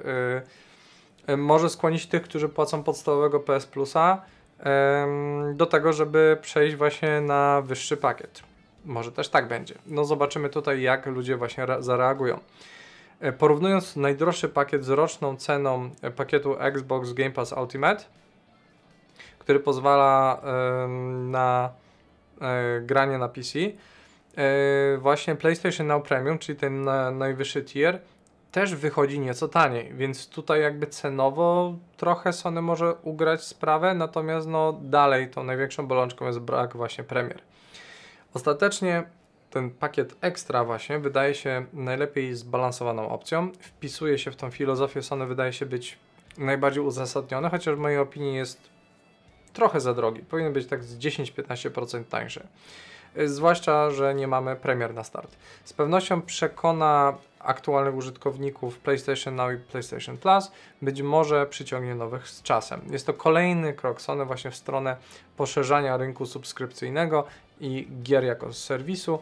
e, 1.28 1.34
e, 1.34 1.38
może 1.38 1.70
skłonić 1.70 2.08
tych, 2.08 2.22
którzy 2.24 2.50
płacą 2.50 2.84
podstawowego 2.84 3.40
PS 3.40 3.66
Plusa 3.66 4.22
do 5.54 5.66
tego, 5.66 5.94
żeby 5.94 6.38
przejść 6.42 6.76
właśnie 6.76 7.22
na 7.22 7.62
wyższy 7.62 7.98
pakiet. 7.98 8.44
Może 8.86 9.12
też 9.12 9.30
tak 9.30 9.48
będzie. 9.48 9.76
No 9.86 10.06
zobaczymy 10.06 10.50
tutaj, 10.50 10.82
jak 10.82 11.06
ludzie 11.06 11.38
właśnie 11.38 11.66
zareagują. 11.80 12.40
Porównując 13.38 13.96
najdroższy 13.96 14.50
pakiet 14.50 14.86
z 14.86 14.90
roczną 14.90 15.38
ceną 15.38 15.90
pakietu 16.16 16.56
Xbox 16.60 17.14
Game 17.14 17.32
Pass 17.32 17.52
Ultimate, 17.52 18.04
który 19.40 19.60
pozwala 19.60 20.42
na 21.18 21.70
granie 22.82 23.18
na 23.18 23.30
PC, 23.30 23.60
e, 24.38 24.98
właśnie 24.98 25.36
PlayStation 25.36 25.88
Now 25.88 26.04
Premium, 26.04 26.40
czyli 26.40 26.58
ten 26.58 26.84
na, 26.84 27.12
najwyższy 27.12 27.64
tier, 27.64 28.00
też 28.52 28.76
wychodzi 28.76 29.20
nieco 29.20 29.48
taniej, 29.48 29.94
więc 29.94 30.30
tutaj 30.30 30.62
jakby 30.62 30.88
cenowo 30.88 31.76
trochę 31.98 32.34
Sony 32.34 32.62
może 32.62 32.94
ugrać 32.94 33.44
sprawę, 33.44 33.94
natomiast 33.94 34.48
no 34.48 34.80
dalej 34.82 35.30
tą 35.30 35.44
największą 35.44 35.88
bolączką 35.88 36.26
jest 36.26 36.40
brak 36.40 36.78
właśnie 36.78 37.04
premier. 37.04 37.42
Ostatecznie 38.34 39.04
ten 39.50 39.70
pakiet 39.70 40.16
ekstra 40.22 40.64
właśnie 40.64 41.00
wydaje 41.00 41.36
się 41.36 41.66
najlepiej 41.74 42.36
zbalansowaną 42.36 43.10
opcją, 43.10 43.52
wpisuje 43.60 44.20
się 44.20 44.32
w 44.32 44.36
tą 44.36 44.52
filozofię 44.52 45.02
Sony, 45.02 45.26
wydaje 45.26 45.54
się 45.54 45.66
być 45.66 45.98
najbardziej 46.38 46.84
uzasadniony, 46.84 47.50
chociaż 47.50 47.76
w 47.76 47.80
mojej 47.80 47.98
opinii 47.98 48.36
jest 48.36 48.70
trochę 49.56 49.82
za 49.82 49.94
drogi. 49.94 50.22
Powinien 50.22 50.54
być 50.54 50.68
tak 50.68 50.84
z 50.84 50.98
10-15% 50.98 52.04
tańszy. 52.04 52.48
Zwłaszcza, 53.26 53.92
że 53.92 54.16
nie 54.16 54.28
mamy 54.28 54.56
premier 54.56 54.94
na 54.94 55.04
start. 55.04 55.36
Z 55.64 55.74
pewnością 55.74 56.22
przekona 56.22 57.18
aktualnych 57.40 57.96
użytkowników 57.96 58.80
PlayStation 58.80 59.36
Now 59.36 59.54
i 59.54 59.58
PlayStation 59.58 60.18
Plus, 60.18 60.52
być 60.82 61.02
może 61.02 61.46
przyciągnie 61.46 61.96
nowych 61.96 62.28
z 62.28 62.42
czasem. 62.42 62.82
Jest 62.90 63.06
to 63.06 63.14
kolejny 63.14 63.74
krok 63.74 64.02
Sony 64.02 64.26
właśnie 64.26 64.52
w 64.52 64.56
stronę 64.56 64.98
poszerzania 65.38 65.98
rynku 65.98 66.26
subskrypcyjnego 66.26 67.24
i 67.60 67.88
gier 68.04 68.24
jako 68.24 68.54
serwisu, 68.54 69.20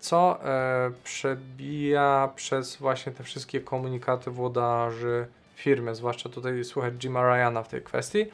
co 0.00 0.44
e, 0.44 0.90
przebija 1.04 2.28
przez 2.36 2.76
właśnie 2.76 3.12
te 3.12 3.24
wszystkie 3.24 3.60
komunikaty 3.60 4.30
włodarzy 4.30 5.26
firmy, 5.54 5.94
zwłaszcza 5.94 6.28
tutaj 6.28 6.64
słychać 6.64 6.94
Jima 6.94 7.22
Ryana 7.22 7.62
w 7.62 7.68
tej 7.68 7.82
kwestii. 7.82 8.26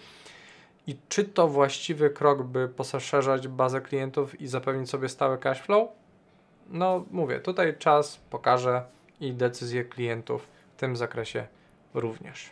I 0.87 0.97
czy 1.09 1.25
to 1.25 1.49
właściwy 1.49 2.11
krok, 2.11 2.43
by 2.43 2.69
poszerzać 2.69 3.49
bazę 3.49 3.81
klientów 3.81 4.41
i 4.41 4.47
zapewnić 4.47 4.91
sobie 4.91 5.09
stały 5.09 5.39
cash 5.39 5.63
flow? 5.63 5.89
No, 6.69 7.05
mówię, 7.11 7.41
tutaj 7.41 7.79
czas 7.79 8.21
pokaże 8.31 8.85
i 9.21 9.33
decyzje 9.33 9.85
klientów 9.85 10.49
w 10.77 10.81
tym 10.81 10.97
zakresie 10.97 11.47
również. 11.95 12.51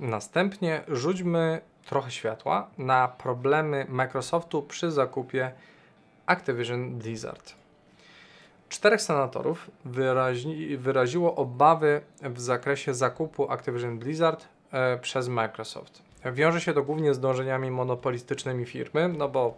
Następnie 0.00 0.82
rzućmy 0.88 1.60
trochę 1.86 2.10
światła 2.10 2.70
na 2.78 3.08
problemy 3.08 3.86
Microsoftu 3.88 4.62
przy 4.62 4.90
zakupie 4.90 5.52
Activision 6.26 6.98
Blizzard. 6.98 7.54
Czterech 8.68 9.02
senatorów 9.02 9.70
wyrazi, 9.84 10.76
wyraziło 10.76 11.34
obawy 11.34 12.00
w 12.22 12.40
zakresie 12.40 12.94
zakupu 12.94 13.50
Activision 13.50 13.98
Blizzard 13.98 14.48
e, 14.72 14.98
przez 14.98 15.28
Microsoft. 15.28 16.02
Wiąże 16.24 16.60
się 16.60 16.72
to 16.72 16.82
głównie 16.82 17.14
z 17.14 17.20
dążeniami 17.20 17.70
monopolistycznymi 17.70 18.66
firmy, 18.66 19.08
no 19.08 19.28
bo 19.28 19.54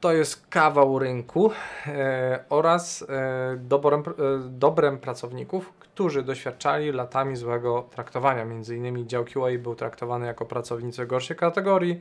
to 0.00 0.12
jest 0.12 0.46
kawał 0.46 0.98
rynku 0.98 1.50
e, 1.86 2.44
oraz 2.48 3.02
e, 3.08 3.56
dobrem, 3.56 4.00
e, 4.00 4.04
dobrem 4.48 4.98
pracowników, 4.98 5.72
którzy 5.72 6.22
doświadczali 6.22 6.92
latami 6.92 7.36
złego 7.36 7.88
traktowania. 7.90 8.44
Między 8.44 8.76
innymi 8.76 9.06
dział 9.06 9.24
QA 9.24 9.58
był 9.58 9.74
traktowany 9.74 10.26
jako 10.26 10.44
pracownicy 10.46 11.06
gorszej 11.06 11.36
kategorii, 11.36 12.00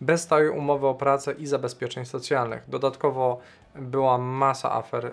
bez 0.00 0.22
stałej 0.22 0.48
umowy 0.48 0.86
o 0.86 0.94
pracę 0.94 1.32
i 1.32 1.46
zabezpieczeń 1.46 2.04
socjalnych. 2.04 2.62
Dodatkowo 2.68 3.38
była 3.74 4.18
masa 4.18 4.72
afer, 4.72 5.06
e, 5.06 5.10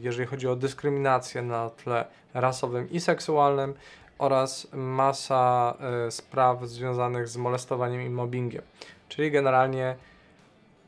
jeżeli 0.00 0.26
chodzi 0.26 0.48
o 0.48 0.56
dyskryminację 0.56 1.42
na 1.42 1.70
tle 1.70 2.04
rasowym 2.34 2.90
i 2.90 3.00
seksualnym 3.00 3.74
oraz 4.18 4.68
masa 4.72 5.74
y, 6.06 6.10
spraw 6.10 6.64
związanych 6.64 7.28
z 7.28 7.36
molestowaniem 7.36 8.02
i 8.02 8.10
mobbingiem. 8.10 8.62
Czyli 9.08 9.30
generalnie 9.30 9.96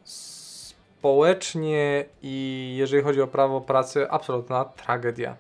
społecznie 0.05 2.05
i 2.23 2.75
jeżeli 2.79 3.03
chodzi 3.03 3.21
o 3.21 3.27
prawo 3.27 3.61
pracy, 3.61 4.11
absolutna 4.11 4.65
tragedia. 4.65 5.33
Y, 5.33 5.37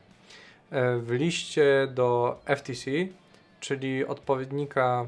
w 1.00 1.10
liście 1.10 1.88
do 1.90 2.38
FTC, 2.56 2.90
czyli 3.60 4.06
odpowiednika 4.06 5.06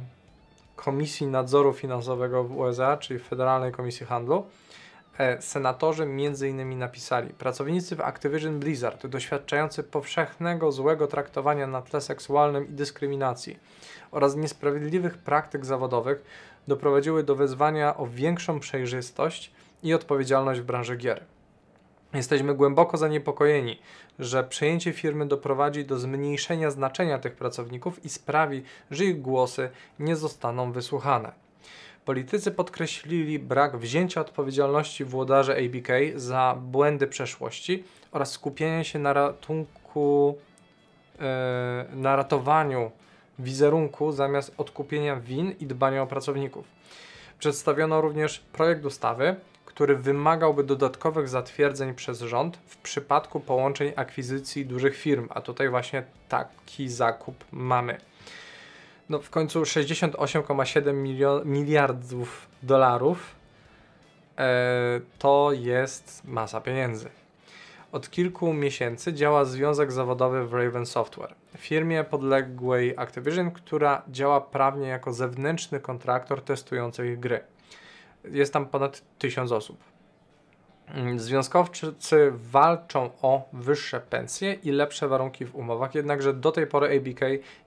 Komisji 0.76 1.26
Nadzoru 1.26 1.72
Finansowego 1.72 2.44
w 2.44 2.56
USA, 2.56 2.96
czyli 2.96 3.20
Federalnej 3.20 3.72
Komisji 3.72 4.06
Handlu, 4.06 4.46
senatorzy 5.40 6.06
między 6.06 6.48
innymi 6.48 6.76
napisali: 6.76 7.28
Pracownicy 7.28 7.96
w 7.96 8.00
Activision 8.00 8.60
Blizzard, 8.60 9.06
doświadczający 9.06 9.82
powszechnego 9.82 10.72
złego 10.72 11.06
traktowania 11.06 11.66
na 11.66 11.82
tle 11.82 12.00
seksualnym 12.00 12.68
i 12.68 12.72
dyskryminacji 12.72 13.58
oraz 14.10 14.36
niesprawiedliwych 14.36 15.18
praktyk 15.18 15.66
zawodowych, 15.66 16.22
doprowadziły 16.68 17.22
do 17.22 17.36
wezwania 17.36 17.96
o 17.96 18.06
większą 18.06 18.60
przejrzystość 18.60 19.52
i 19.82 19.94
odpowiedzialność 19.94 20.60
w 20.60 20.64
branży 20.64 20.96
gier. 20.96 21.24
Jesteśmy 22.14 22.54
głęboko 22.54 22.96
zaniepokojeni, 22.96 23.78
że 24.18 24.44
przejęcie 24.44 24.92
firmy 24.92 25.26
doprowadzi 25.26 25.84
do 25.84 25.98
zmniejszenia 25.98 26.70
znaczenia 26.70 27.18
tych 27.18 27.34
pracowników 27.36 28.04
i 28.04 28.08
sprawi, 28.08 28.62
że 28.90 29.04
ich 29.04 29.20
głosy 29.20 29.70
nie 29.98 30.16
zostaną 30.16 30.72
wysłuchane. 30.72 31.47
Politycy 32.08 32.50
podkreślili 32.50 33.38
brak 33.38 33.76
wzięcia 33.76 34.20
odpowiedzialności 34.20 35.04
włodarzy 35.04 35.52
ABK 35.52 35.88
za 36.16 36.56
błędy 36.60 37.06
przeszłości 37.06 37.84
oraz 38.12 38.32
skupienia 38.32 38.84
się 38.84 38.98
na 38.98 39.12
ratunku, 39.12 40.38
yy, 41.18 41.24
na 41.92 42.16
ratowaniu 42.16 42.90
wizerunku 43.38 44.12
zamiast 44.12 44.54
odkupienia 44.58 45.16
win 45.16 45.54
i 45.60 45.66
dbania 45.66 46.02
o 46.02 46.06
pracowników. 46.06 46.66
Przedstawiono 47.38 48.00
również 48.00 48.38
projekt 48.38 48.84
ustawy, 48.84 49.36
który 49.64 49.96
wymagałby 49.96 50.64
dodatkowych 50.64 51.28
zatwierdzeń 51.28 51.94
przez 51.94 52.20
rząd 52.20 52.58
w 52.66 52.76
przypadku 52.76 53.40
połączeń 53.40 53.92
akwizycji 53.96 54.66
dużych 54.66 54.96
firm, 54.96 55.28
a 55.30 55.40
tutaj 55.40 55.68
właśnie 55.68 56.02
taki 56.28 56.88
zakup 56.88 57.44
mamy 57.52 57.98
no 59.08 59.18
w 59.18 59.30
końcu 59.30 59.62
68,7 59.62 61.44
miliardów 61.46 62.48
dolarów 62.62 63.34
e, 64.38 65.00
to 65.18 65.50
jest 65.52 66.24
masa 66.24 66.60
pieniędzy. 66.60 67.08
Od 67.92 68.10
kilku 68.10 68.52
miesięcy 68.52 69.12
działa 69.12 69.44
związek 69.44 69.92
zawodowy 69.92 70.46
w 70.46 70.54
Raven 70.54 70.86
Software, 70.86 71.34
firmie 71.56 72.04
podległej 72.04 72.94
Activision, 72.96 73.50
która 73.50 74.02
działa 74.08 74.40
prawnie 74.40 74.88
jako 74.88 75.12
zewnętrzny 75.12 75.80
kontraktor 75.80 76.42
testujący 76.42 77.12
ich 77.12 77.20
gry. 77.20 77.40
jest 78.24 78.52
tam 78.52 78.66
ponad 78.66 79.02
1000 79.18 79.52
osób. 79.52 79.87
Mm, 80.94 81.20
Związkowcy 81.20 82.32
walczą 82.32 83.10
o 83.22 83.48
wyższe 83.52 84.00
pensje 84.00 84.52
i 84.52 84.70
lepsze 84.70 85.08
warunki 85.08 85.44
w 85.44 85.54
umowach, 85.54 85.94
jednakże 85.94 86.34
do 86.34 86.52
tej 86.52 86.66
pory 86.66 86.96
ABK 86.96 87.20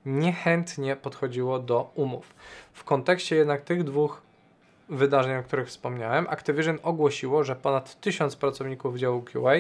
niechętnie 0.06 0.96
podchodziło 0.96 1.60
do 1.60 1.92
umów. 1.96 2.34
W 2.74 2.84
kontekście 2.84 3.36
jednak 3.36 3.62
tych 3.62 3.84
dwóch 3.84 4.22
wydarzeń, 4.90 5.38
o 5.38 5.44
których 5.44 5.68
wspomniałem, 5.68 6.28
Activision 6.30 6.80
ogłosiło, 6.84 7.44
że 7.44 7.56
ponad 7.56 8.02
1000 8.02 8.36
pracowników 8.36 8.98
działu 8.98 9.22
QA 9.22 9.54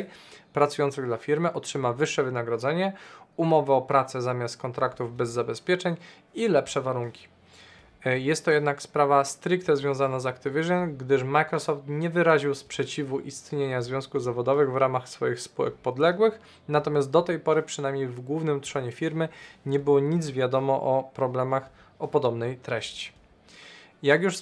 pracujących 0.53 1.05
dla 1.05 1.17
firmy 1.17 1.53
otrzyma 1.53 1.93
wyższe 1.93 2.23
wynagrodzenie, 2.23 2.93
umowę 3.37 3.73
o 3.73 3.81
pracę 3.81 4.21
zamiast 4.21 4.57
kontraktów 4.57 5.15
bez 5.15 5.29
zabezpieczeń 5.29 5.95
i 6.33 6.47
lepsze 6.47 6.81
warunki. 6.81 7.27
E, 8.05 8.19
Jest 8.19 8.45
to 8.45 8.51
jednak 8.51 8.81
sprawa 8.81 9.25
stricte 9.25 9.77
związana 9.77 10.19
z 10.19 10.25
Activision, 10.25 10.97
gdyż 10.97 11.23
Microsoft 11.23 11.81
nie 11.87 12.09
wyraził 12.09 12.55
sprzeciwu 12.55 13.19
istnienia 13.19 13.81
związków 13.81 14.23
zawodowych 14.23 14.71
w 14.71 14.75
ramach 14.75 15.09
swoich 15.09 15.39
spółek 15.39 15.73
podległych, 15.73 16.39
natomiast 16.67 17.11
do 17.11 17.21
tej 17.21 17.39
pory, 17.39 17.63
przynajmniej 17.63 18.07
w 18.07 18.21
głównym 18.21 18.61
trzonie 18.61 18.91
firmy, 18.91 19.29
nie 19.65 19.79
było 19.79 19.99
nic 19.99 20.31
wiadomo 20.31 20.81
o 20.81 21.11
problemach 21.13 21.69
o 21.99 22.07
podobnej 22.07 22.57
treści. 22.57 23.11
Jak 24.03 24.21
już 24.21 24.37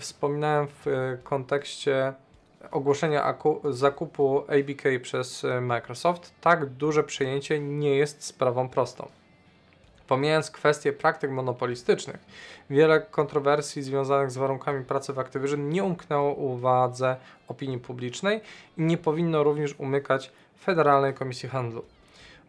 wspominałem 0.00 0.68
w 0.68 0.88
e, 0.88 1.18
kontekście 1.24 2.12
ogłoszenia 2.70 3.22
aku, 3.22 3.60
zakupu 3.64 4.38
ABK 4.38 4.82
przez 5.02 5.44
e, 5.44 5.60
Microsoft, 5.60 6.34
tak 6.40 6.66
duże 6.66 7.04
przejęcie 7.04 7.60
nie 7.60 7.96
jest 7.96 8.24
sprawą 8.24 8.68
prostą. 8.68 9.08
Pomijając 10.08 10.50
kwestie 10.50 10.92
praktyk 10.92 11.30
monopolistycznych, 11.30 12.16
wiele 12.70 13.00
kontrowersji 13.00 13.82
związanych 13.82 14.30
z 14.30 14.36
warunkami 14.36 14.84
pracy 14.84 15.12
w 15.12 15.18
Activision 15.18 15.68
nie 15.68 15.84
umknęło 15.84 16.34
uwadze 16.34 17.16
opinii 17.48 17.78
publicznej 17.78 18.40
i 18.78 18.82
nie 18.82 18.98
powinno 18.98 19.42
również 19.42 19.74
umykać 19.78 20.30
Federalnej 20.60 21.14
Komisji 21.14 21.48
Handlu. 21.48 21.84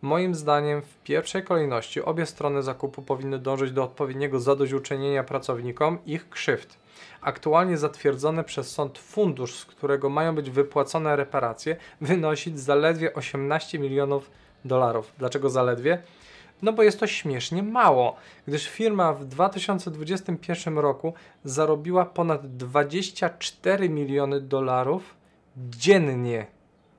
Moim 0.02 0.36
zdaniem 0.36 0.82
w 0.82 0.98
pierwszej 1.04 1.44
kolejności 1.44 2.02
obie 2.02 2.26
strony 2.26 2.64
zakupu 2.64 3.02
powinny 3.02 3.40
dążyć 3.40 3.72
do 3.72 3.84
odpowiedniego 3.84 4.40
zadośćuczynienia 4.40 5.24
pracownikom 5.24 5.98
ich 6.06 6.30
krzywd. 6.30 6.78
Aktualnie 7.22 7.78
zatwierdzony 7.78 8.44
przez 8.44 8.72
sąd 8.72 9.00
fundusz, 9.00 9.56
z 9.56 9.66
którego 9.66 10.10
mają 10.10 10.36
być 10.36 10.50
wypłacone 10.50 11.16
reparacje, 11.16 11.76
wynosi 12.02 12.58
zaledwie 12.58 13.14
18 13.14 13.80
milionów 13.80 14.32
dolarów. 14.66 15.12
Dlaczego 15.18 15.50
zaledwie? 15.50 16.02
No 16.62 16.74
bo 16.74 16.84
jest 16.84 17.00
to 17.00 17.08
śmiesznie 17.08 17.64
mało, 17.64 18.16
gdyż 18.48 18.70
firma 18.70 19.14
w 19.14 19.26
2021 19.26 20.78
roku 20.78 21.14
zarobiła 21.44 22.06
ponad 22.06 22.58
24 22.58 23.90
miliony 23.90 24.42
dolarów 24.42 25.16
dziennie. 25.58 26.46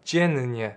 Dziennie. 0.05 0.75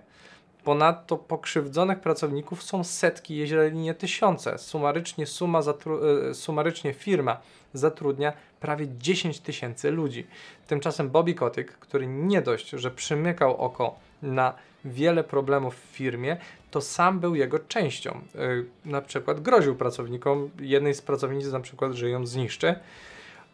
Ponadto 0.64 1.16
pokrzywdzonych 1.16 2.00
pracowników 2.00 2.62
są 2.62 2.84
setki, 2.84 3.36
jeżeli 3.36 3.78
nie 3.78 3.94
tysiące. 3.94 4.58
Sumarycznie, 4.58 5.26
suma 5.26 5.60
zatru- 5.60 6.30
e, 6.30 6.34
sumarycznie 6.34 6.92
firma 6.92 7.40
zatrudnia 7.74 8.32
prawie 8.60 8.86
10 8.98 9.40
tysięcy 9.40 9.90
ludzi. 9.90 10.26
Tymczasem 10.66 11.10
Bobby 11.10 11.34
Kotick, 11.34 11.72
który 11.72 12.06
nie 12.06 12.42
dość, 12.42 12.70
że 12.70 12.90
przymykał 12.90 13.56
oko 13.56 13.94
na 14.22 14.54
wiele 14.84 15.24
problemów 15.24 15.76
w 15.76 15.96
firmie, 15.96 16.36
to 16.72 16.80
sam 16.80 17.20
był 17.20 17.34
jego 17.34 17.58
częścią. 17.58 18.20
Yy, 18.34 18.66
na 18.84 19.00
przykład 19.00 19.40
groził 19.40 19.74
pracownikom, 19.74 20.50
jednej 20.60 20.94
z 20.94 21.02
pracownic 21.02 21.52
na 21.52 21.60
przykład, 21.60 21.92
że 21.92 22.10
ją 22.10 22.26
zniszczy. 22.26 22.74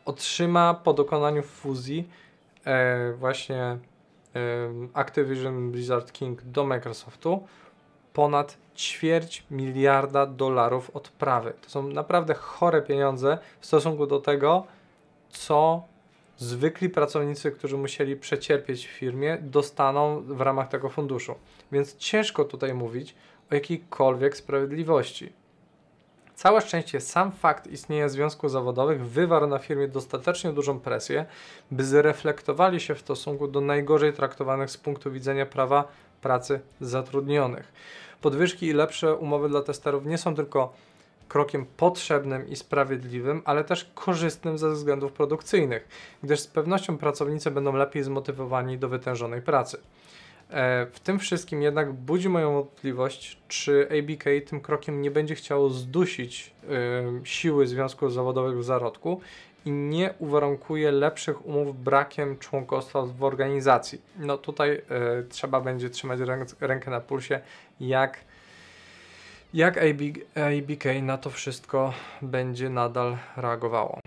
Otrzyma 0.05 0.75
po 0.75 0.93
dokonaniu 0.93 1.43
fuzji 1.43 2.09
e, 2.65 3.13
właśnie 3.13 3.63
e, 3.63 3.79
Activision 4.95 5.71
Blizzard 5.71 6.13
King 6.13 6.43
do 6.43 6.65
Microsoftu 6.65 7.47
ponad 8.13 8.57
ćwierć 8.77 9.45
miliarda 9.51 10.27
dolarów 10.27 10.91
odprawy. 10.97 11.53
To 11.63 11.71
są 11.71 11.89
naprawdę 11.89 12.35
chore 12.35 12.83
pieniądze 12.83 13.39
w 13.61 13.67
stosunku 13.67 14.07
do 14.07 14.21
tego, 14.21 14.67
co 15.31 15.83
zwykli 16.39 16.91
pracownicy, 16.91 17.51
którzy 17.51 17.77
musieli 17.77 18.17
przecierpieć 18.17 18.87
w 18.87 18.91
firmie, 18.91 19.39
dostaną 19.41 20.23
w 20.23 20.41
ramach 20.41 20.69
tego 20.69 20.89
funduszu. 20.89 21.35
Więc 21.73 21.97
ciężko 21.97 22.45
tutaj 22.45 22.75
mówić 22.75 23.15
o 23.51 23.55
jakiejkolwiek 23.55 24.37
sprawiedliwości. 24.37 25.33
Całe 26.35 26.61
szczęście 26.61 27.01
sam 27.01 27.33
fakt 27.33 27.67
istnienia 27.67 28.09
związków 28.09 28.51
zawodowych 28.51 29.07
wywarł 29.07 29.47
na 29.47 29.59
firmie 29.59 29.89
dostatecznie 29.89 30.53
dużą 30.53 30.81
presję, 30.81 31.27
by 31.71 31.85
zreflektowali 31.85 32.81
się 32.81 32.95
w 32.95 33.01
stosunku 33.01 33.49
do 33.49 33.61
najgorzej 33.61 34.13
traktowanych 34.13 34.71
z 34.71 34.77
punktu 34.77 35.13
widzenia 35.13 35.47
prawa 35.47 35.89
pracy 36.21 36.61
zatrudnionych. 36.81 37.73
Podwyżki 38.21 38.67
i 38.67 38.73
lepsze 38.73 39.17
umowy 39.17 39.49
dla 39.49 39.63
testerów 39.63 40.07
nie 40.07 40.19
są 40.19 40.35
tylko 40.35 40.73
krokiem 41.29 41.67
potrzebnym 41.77 42.49
i 42.49 42.57
sprawiedliwym, 42.57 43.43
ale 43.45 43.65
też 43.65 43.91
korzystnym 43.95 44.59
ze 44.59 44.71
względów 44.71 45.13
produkcyjnych, 45.13 45.89
gdyż 46.23 46.41
z 46.41 46.47
pewnością 46.47 46.99
pracownicy 46.99 47.51
będą 47.51 47.73
lepiej 47.73 48.03
zmotywowani 48.03 48.79
do 48.79 48.89
wytężonej 48.89 49.43
pracy. 49.43 49.79
E, 50.51 50.87
W 50.87 51.01
tym 51.01 51.19
wszystkim 51.19 51.63
jednak 51.63 51.93
budzi 51.93 52.29
moją 52.29 52.53
wątpliwość, 52.53 53.39
czy 53.49 53.89
ABK 53.99 54.25
tym 54.47 54.61
krokiem 54.61 55.03
nie 55.03 55.11
będzie 55.11 55.35
chciało 55.35 55.71
zdusić 55.71 56.55
y, 56.65 57.27
siły 57.27 57.67
związków 57.67 58.13
zawodowych 58.13 58.59
w 58.59 58.65
zarodku 58.65 59.21
i 59.65 59.71
nie 59.71 60.15
uwarunkuje 60.19 60.93
lepszych 60.93 61.47
umów 61.47 61.85
brakiem 61.85 62.39
członkostwa 62.39 63.03
w 63.03 63.25
organizacji. 63.25 64.03
No 64.19 64.39
tutaj 64.39 64.71
y, 64.71 64.83
trzeba 65.29 65.61
będzie 65.61 65.91
trzymać 65.91 66.21
ręk, 66.21 66.49
rękę 66.61 66.91
na 66.91 67.01
pulsie, 67.01 67.41
jak 67.81 68.19
jak 69.55 69.79
AB, 69.79 70.01
ABK 70.35 70.85
na 71.03 71.19
to 71.19 71.31
wszystko 71.31 71.93
będzie 72.23 72.71
nadal 72.71 73.17
reagowało. 73.37 74.01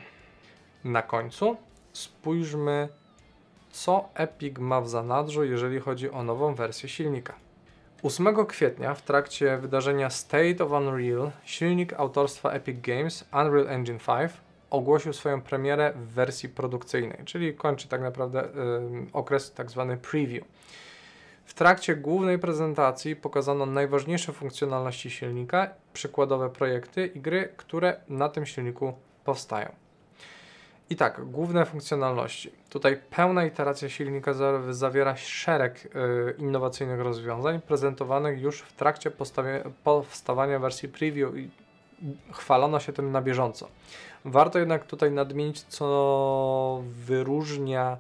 Na 0.84 1.02
końcu 1.02 1.58
spójrzmy, 1.94 2.90
co 3.72 4.10
Epic 4.14 4.58
ma 4.58 4.82
w 4.82 4.90
zanadrzu, 4.90 5.44
jeżeli 5.44 5.80
chodzi 5.80 6.12
o 6.12 6.24
nową 6.24 6.56
wersję 6.56 6.90
silnika. 6.90 7.34
8 8.04 8.46
kwietnia 8.46 8.94
w 8.94 9.02
trakcie 9.02 9.58
wydarzenia 9.58 10.10
State 10.10 10.64
of 10.64 10.72
Unreal 10.72 11.32
silnik 11.46 11.94
autorstwa 11.94 12.52
Epic 12.52 12.82
Games 12.82 13.26
Unreal 13.34 13.68
Engine 13.68 14.00
5 14.00 14.32
ogłosił 14.70 15.14
swoją 15.14 15.42
premierę 15.42 15.94
w 15.96 16.14
wersji 16.14 16.50
produkcyjnej, 16.50 17.20
czyli 17.26 17.54
kończy 17.54 17.88
tak 17.88 18.02
naprawdę 18.02 18.46
y, 18.46 18.50
okres 19.14 19.54
tak 19.54 19.68
preview. 20.02 20.44
W 21.52 21.54
trakcie 21.54 21.96
głównej 21.96 22.40
prezentacji 22.40 23.16
pokazano 23.16 23.66
najważniejsze 23.66 24.34
funkcjonalności 24.34 25.10
silnika, 25.10 25.70
przykładowe 25.94 26.50
projekty 26.50 27.08
i 27.08 27.20
gry, 27.20 27.54
które 27.58 28.00
na 28.10 28.30
tym 28.30 28.46
silniku 28.46 28.94
powstają. 29.26 29.72
I 30.90 30.96
tak, 30.96 31.26
główne 31.26 31.66
funkcjonalności. 31.66 32.52
Tutaj 32.70 33.00
pełna 33.10 33.46
iteracja 33.46 33.90
silnika 33.90 34.34
za- 34.34 34.74
zawiera 34.74 35.16
szereg 35.16 35.86
y, 35.86 35.90
innowacyjnych 36.38 37.00
rozwiązań 37.00 37.62
prezentowanych 37.62 38.42
już 38.42 38.62
w 38.62 38.74
trakcie 38.74 39.12
powstawania 39.84 40.60
wersji 40.60 40.90
preview 40.90 41.38
i 41.38 41.50
chwalono 42.32 42.80
się 42.80 42.94
tym 42.94 43.12
na 43.12 43.22
bieżąco. 43.22 43.68
Warto 44.26 44.60
jednak 44.60 44.86
tutaj 44.86 45.12
nadmienić, 45.12 45.62
co 45.62 46.84
wyróżnia 46.84 47.98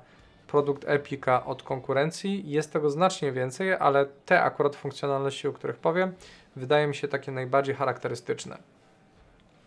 produkt 0.52 0.86
Epica 0.88 1.46
od 1.46 1.64
konkurencji. 1.64 2.50
Jest 2.50 2.74
tego 2.74 2.90
znacznie 2.90 3.32
więcej, 3.32 3.74
ale 3.74 4.06
te 4.26 4.42
akurat 4.42 4.76
funkcjonalności, 4.76 5.48
o 5.48 5.54
których 5.54 5.78
powiem, 5.78 6.14
wydaje 6.56 6.88
mi 6.88 6.96
się 6.96 7.08
takie 7.08 7.32
najbardziej 7.32 7.76
charakterystyczne. 7.76 8.58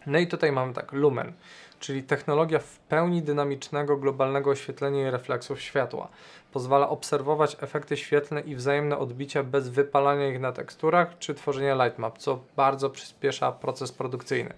No 0.07 0.19
i 0.19 0.27
tutaj 0.27 0.53
mamy 0.53 0.73
tak, 0.73 0.93
Lumen, 0.93 1.33
czyli 1.81 2.03
technologia 2.03 2.59
w 2.59 2.79
pełni 2.79 3.23
dynamicznego 3.23 3.97
globalnego 3.97 4.51
oświetlenia 4.51 5.09
i 5.09 5.11
refleksów 5.11 5.61
światła. 5.61 6.09
Pozwala 6.53 6.89
obserwować 6.89 7.57
efekty 7.61 7.97
świetlne 7.97 8.41
i 8.41 8.57
wzajemne 8.57 8.99
odbicia 8.99 9.43
bez 9.43 9.69
wypalania 9.69 10.29
ich 10.29 10.41
na 10.41 10.53
teksturach 10.53 11.19
czy 11.19 11.35
tworzenia 11.35 11.85
lightmap, 11.85 12.19
co 12.19 12.41
bardzo 12.57 12.91
przyspiesza 12.91 13.53
proces 13.53 13.93
produkcyjny. 13.93 14.55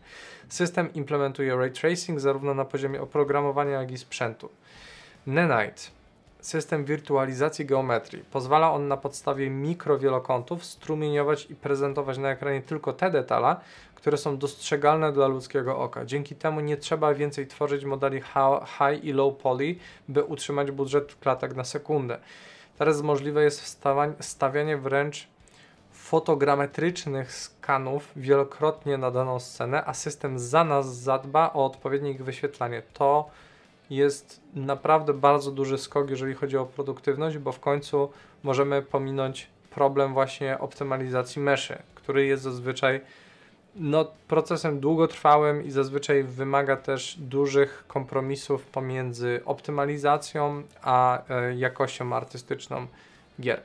System 0.49 0.93
implementuje 0.95 1.57
ray 1.57 1.71
tracing 1.71 2.21
zarówno 2.21 2.55
na 2.55 2.65
poziomie 2.65 3.03
oprogramowania, 3.03 3.81
jak 3.81 3.91
i 3.91 3.99
sprzętu. 3.99 4.49
Nanite 5.27 5.96
system 6.47 6.85
wirtualizacji 6.85 7.67
geometrii. 7.67 8.25
Pozwala 8.31 8.73
on 8.73 8.89
na 8.89 8.97
podstawie 8.97 9.51
mikrowielokątów 9.51 10.65
strumieniować 10.65 11.51
i 11.51 11.55
prezentować 11.55 12.19
na 12.19 12.31
ekranie 12.31 12.63
tylko 12.63 12.93
te 12.93 13.11
detale, 13.11 13.57
które 13.95 14.17
są 14.19 14.39
dostrzegalne 14.39 15.13
dla 15.13 15.27
ludzkiego 15.27 15.79
oka. 15.79 16.05
Dzięki 16.05 16.35
temu 16.35 16.61
nie 16.61 16.77
trzeba 16.77 17.15
więcej 17.15 17.47
tworzyć 17.47 17.85
modeli 17.85 18.21
high 18.21 19.05
i 19.05 19.13
low 19.13 19.37
poly, 19.37 19.77
by 20.09 20.25
utrzymać 20.25 20.71
budżet 20.71 21.15
klatek 21.15 21.55
na 21.55 21.65
sekundę. 21.65 22.19
Teraz 22.79 23.03
możliwe 23.03 23.45
jest 23.45 23.81
stawianie 24.21 24.77
wręcz 24.77 25.29
fotogrametrycznych 25.93 27.33
skanów 27.33 28.13
wielokrotnie 28.17 28.99
na 28.99 29.11
daną 29.11 29.41
scenę, 29.41 29.85
a 29.85 29.95
system 29.95 30.39
za 30.39 30.65
nas 30.65 30.97
zadba 30.97 31.51
o 31.55 31.65
odpowiednie 31.65 32.11
ich 32.11 32.25
wyświetlanie. 32.25 32.83
To 32.93 33.31
jest 33.91 34.41
naprawdę 34.55 35.15
bardzo 35.15 35.51
duży 35.51 35.79
skok, 35.79 36.11
jeżeli 36.11 36.35
chodzi 36.35 36.57
o 36.57 36.67
produktywność, 36.67 37.39
bo 37.39 37.53
w 37.53 37.61
końcu 37.61 38.11
możemy 38.43 38.83
pominąć 38.83 39.49
problem 39.71 40.13
właśnie 40.13 40.59
optymalizacji 40.59 41.43
meszy, 41.43 41.79
który 41.95 42.27
jest 42.27 42.43
zazwyczaj 42.43 43.01
no, 43.75 44.07
procesem 44.29 44.81
długotrwałym 44.81 45.65
i 45.65 45.71
zazwyczaj 45.71 46.23
wymaga 46.23 46.77
też 46.77 47.17
dużych 47.19 47.85
kompromisów 47.89 48.67
pomiędzy 48.67 49.41
optymalizacją 49.45 50.63
a 50.83 51.23
e, 51.29 51.55
jakością 51.55 52.13
artystyczną 52.13 52.87
gier. 53.41 53.63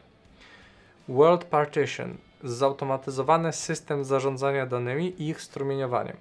World 1.10 1.43
Partition 1.43 2.17
zautomatyzowany 2.43 3.53
system 3.53 4.05
zarządzania 4.05 4.65
danymi 4.65 5.21
i 5.21 5.29
ich 5.29 5.41
strumieniowaniem. 5.41 6.17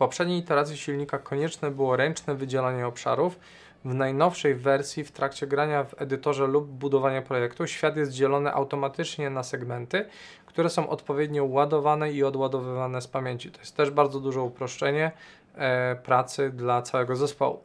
Poprzedniej 0.00 0.38
iteracji 0.38 0.76
silnika 0.76 1.18
konieczne 1.18 1.70
było 1.70 1.96
ręczne 1.96 2.34
wydzielanie 2.34 2.86
obszarów. 2.86 3.38
W 3.84 3.94
najnowszej 3.94 4.54
wersji 4.54 5.04
w 5.04 5.12
trakcie 5.12 5.46
grania 5.46 5.84
w 5.84 6.02
edytorze 6.02 6.46
lub 6.46 6.66
budowania 6.66 7.22
projektu 7.22 7.66
świat 7.66 7.96
jest 7.96 8.12
dzielony 8.12 8.52
automatycznie 8.52 9.30
na 9.30 9.42
segmenty, 9.42 10.04
które 10.46 10.70
są 10.70 10.88
odpowiednio 10.88 11.44
ładowane 11.44 12.12
i 12.12 12.24
odładowywane 12.24 13.02
z 13.02 13.06
pamięci. 13.06 13.50
To 13.50 13.60
jest 13.60 13.76
też 13.76 13.90
bardzo 13.90 14.20
duże 14.20 14.42
uproszczenie 14.42 15.12
e, 15.54 15.96
pracy 15.96 16.50
dla 16.50 16.82
całego 16.82 17.16
zespołu. 17.16 17.60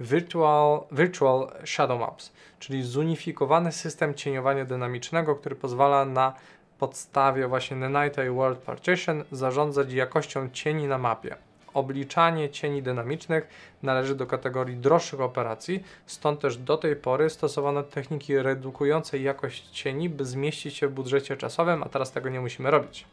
Virtual, 0.00 0.80
Virtual 0.92 1.48
Shadow 1.64 2.00
Maps, 2.00 2.32
czyli 2.58 2.82
zunifikowany 2.82 3.72
system 3.72 4.14
cieniowania 4.14 4.64
dynamicznego, 4.64 5.36
który 5.36 5.56
pozwala 5.56 6.04
na 6.04 6.34
podstawie 6.78 7.48
właśnie 7.48 7.76
Nanite 7.76 8.26
i 8.26 8.30
World 8.30 8.58
Partition 8.58 9.24
zarządzać 9.32 9.92
jakością 9.92 10.50
cieni 10.52 10.86
na 10.86 10.98
mapie. 10.98 11.36
Obliczanie 11.74 12.50
cieni 12.50 12.82
dynamicznych 12.82 13.48
należy 13.82 14.14
do 14.14 14.26
kategorii 14.26 14.76
droższych 14.76 15.20
operacji, 15.20 15.84
stąd 16.06 16.40
też 16.40 16.56
do 16.56 16.76
tej 16.76 16.96
pory 16.96 17.30
stosowano 17.30 17.82
techniki 17.82 18.38
redukujące 18.38 19.18
jakość 19.18 19.70
cieni, 19.70 20.08
by 20.08 20.24
zmieścić 20.24 20.76
się 20.76 20.88
w 20.88 20.92
budżecie 20.92 21.36
czasowym, 21.36 21.82
a 21.82 21.88
teraz 21.88 22.12
tego 22.12 22.28
nie 22.28 22.40
musimy 22.40 22.70
robić. 22.70 23.06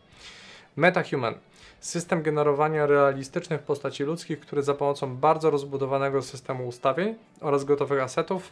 MetaHuman 0.76 1.36
system 1.80 2.22
generowania 2.22 2.86
realistycznych 2.86 3.62
postaci 3.62 4.04
ludzkich, 4.04 4.40
który 4.40 4.64
za 4.64 4.74
pomocą 4.74 5.16
bardzo 5.18 5.50
rozbudowanego 5.50 6.22
systemu 6.22 6.68
ustawień 6.68 7.16
oraz 7.42 7.64
gotowych 7.64 8.02
asetów 8.04 8.52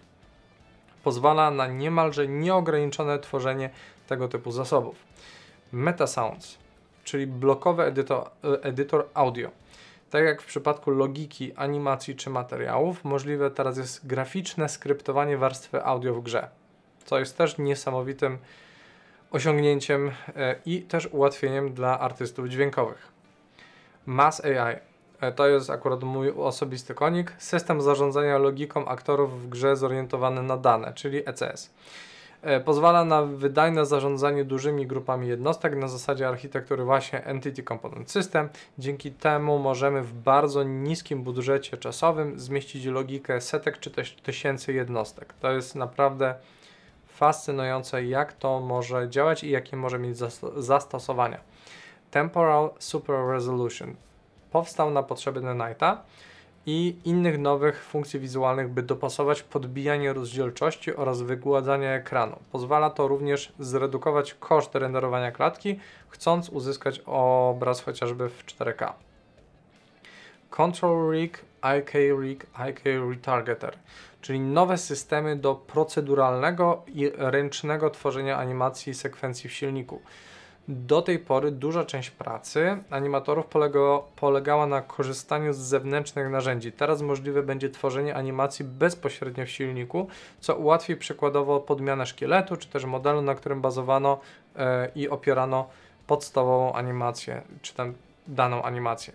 pozwala 1.03 1.51
na 1.51 1.67
niemalże 1.67 2.27
nieograniczone 2.27 3.19
tworzenie 3.19 3.69
tego 4.07 4.27
typu 4.27 4.51
zasobów. 4.51 4.95
MetaSounds, 5.71 6.57
czyli 7.03 7.27
blokowy 7.27 7.83
edytor, 7.83 8.29
edytor 8.61 9.05
audio. 9.13 9.49
Tak 10.09 10.23
jak 10.23 10.41
w 10.41 10.45
przypadku 10.45 10.91
logiki, 10.91 11.53
animacji 11.55 12.15
czy 12.15 12.29
materiałów, 12.29 13.03
możliwe 13.03 13.51
teraz 13.51 13.77
jest 13.77 14.07
graficzne 14.07 14.69
skryptowanie 14.69 15.37
warstwy 15.37 15.83
audio 15.83 16.13
w 16.13 16.23
grze, 16.23 16.49
co 17.05 17.19
jest 17.19 17.37
też 17.37 17.57
niesamowitym 17.57 18.37
osiągnięciem 19.31 20.11
e, 20.35 20.55
i 20.65 20.81
też 20.81 21.07
ułatwieniem 21.11 21.73
dla 21.73 21.99
artystów 21.99 22.47
dźwiękowych. 22.47 23.07
Mass 24.05 24.45
AI 24.45 24.75
e, 25.21 25.31
to 25.31 25.47
jest 25.47 25.69
akurat 25.69 26.03
mój 26.03 26.31
osobisty 26.31 26.93
konik. 26.93 27.33
System 27.37 27.81
zarządzania 27.81 28.37
logiką 28.37 28.85
aktorów 28.85 29.43
w 29.43 29.49
grze 29.49 29.75
zorientowany 29.75 30.43
na 30.43 30.57
dane, 30.57 30.93
czyli 30.93 31.29
ECS. 31.29 31.69
E, 32.41 32.59
pozwala 32.59 33.05
na 33.05 33.23
wydajne 33.23 33.85
zarządzanie 33.85 34.45
dużymi 34.45 34.87
grupami 34.87 35.27
jednostek 35.27 35.75
na 35.75 35.87
zasadzie 35.87 36.27
architektury 36.27 36.83
właśnie 36.83 37.25
Entity 37.25 37.63
Component 37.63 38.11
System. 38.11 38.49
Dzięki 38.77 39.11
temu 39.11 39.59
możemy 39.59 40.01
w 40.01 40.13
bardzo 40.13 40.63
niskim 40.63 41.23
budżecie 41.23 41.77
czasowym 41.77 42.39
zmieścić 42.39 42.85
logikę 42.85 43.41
setek 43.41 43.79
czy 43.79 43.91
też 43.91 44.15
tysięcy 44.15 44.73
jednostek. 44.73 45.33
To 45.39 45.51
jest 45.51 45.75
naprawdę 45.75 46.35
fascynujące, 47.07 48.05
jak 48.05 48.33
to 48.33 48.59
może 48.59 49.09
działać 49.09 49.43
i 49.43 49.49
jakie 49.49 49.77
może 49.77 49.99
mieć 49.99 50.17
zastosowania. 50.57 51.39
Temporal 52.11 52.69
Super 52.79 53.15
Resolution 53.27 53.95
powstał 54.51 54.91
na 54.91 55.03
potrzeby 55.03 55.41
Nanite'a 55.41 55.97
i 56.65 56.95
innych 57.05 57.39
nowych 57.39 57.83
funkcji 57.83 58.19
wizualnych, 58.19 58.69
by 58.69 58.83
dopasować 58.83 59.43
podbijanie 59.43 60.13
rozdzielczości 60.13 60.95
oraz 60.95 61.21
wygładzanie 61.21 61.91
ekranu. 61.91 62.39
Pozwala 62.51 62.89
to 62.89 63.07
również 63.07 63.53
zredukować 63.59 64.33
koszt 64.33 64.75
renderowania 64.75 65.31
klatki, 65.31 65.79
chcąc 66.09 66.49
uzyskać 66.49 67.01
obraz 67.05 67.81
chociażby 67.81 68.29
w 68.29 68.45
4K. 68.45 68.93
Control 70.49 71.11
Rig, 71.11 71.45
IK 71.79 71.93
Rig, 72.21 72.45
IK 72.69 72.81
Retargeter, 73.09 73.77
czyli 74.21 74.39
nowe 74.39 74.77
systemy 74.77 75.35
do 75.35 75.55
proceduralnego 75.55 76.83
i 76.87 77.11
ręcznego 77.15 77.89
tworzenia 77.89 78.37
animacji 78.37 78.91
i 78.91 78.95
sekwencji 78.95 79.49
w 79.49 79.53
silniku. 79.53 80.01
Do 80.67 81.01
tej 81.01 81.19
pory 81.19 81.51
duża 81.51 81.85
część 81.85 82.09
pracy 82.09 82.77
animatorów 82.89 83.45
polega, 83.45 83.79
polegała 84.15 84.67
na 84.67 84.81
korzystaniu 84.81 85.53
z 85.53 85.57
zewnętrznych 85.57 86.29
narzędzi. 86.29 86.71
Teraz 86.71 87.01
możliwe 87.01 87.43
będzie 87.43 87.69
tworzenie 87.69 88.15
animacji 88.15 88.65
bezpośrednio 88.65 89.45
w 89.45 89.49
silniku, 89.49 90.07
co 90.39 90.55
ułatwi 90.55 90.95
przykładowo 90.95 91.59
podmianę 91.59 92.05
szkieletu, 92.05 92.57
czy 92.57 92.67
też 92.67 92.85
modelu, 92.85 93.21
na 93.21 93.35
którym 93.35 93.61
bazowano 93.61 94.19
e, 94.55 94.91
i 94.95 95.09
opierano 95.09 95.69
podstawową 96.07 96.73
animację, 96.73 97.41
czy 97.61 97.73
tam 97.73 97.93
daną 98.27 98.63
animację. 98.63 99.13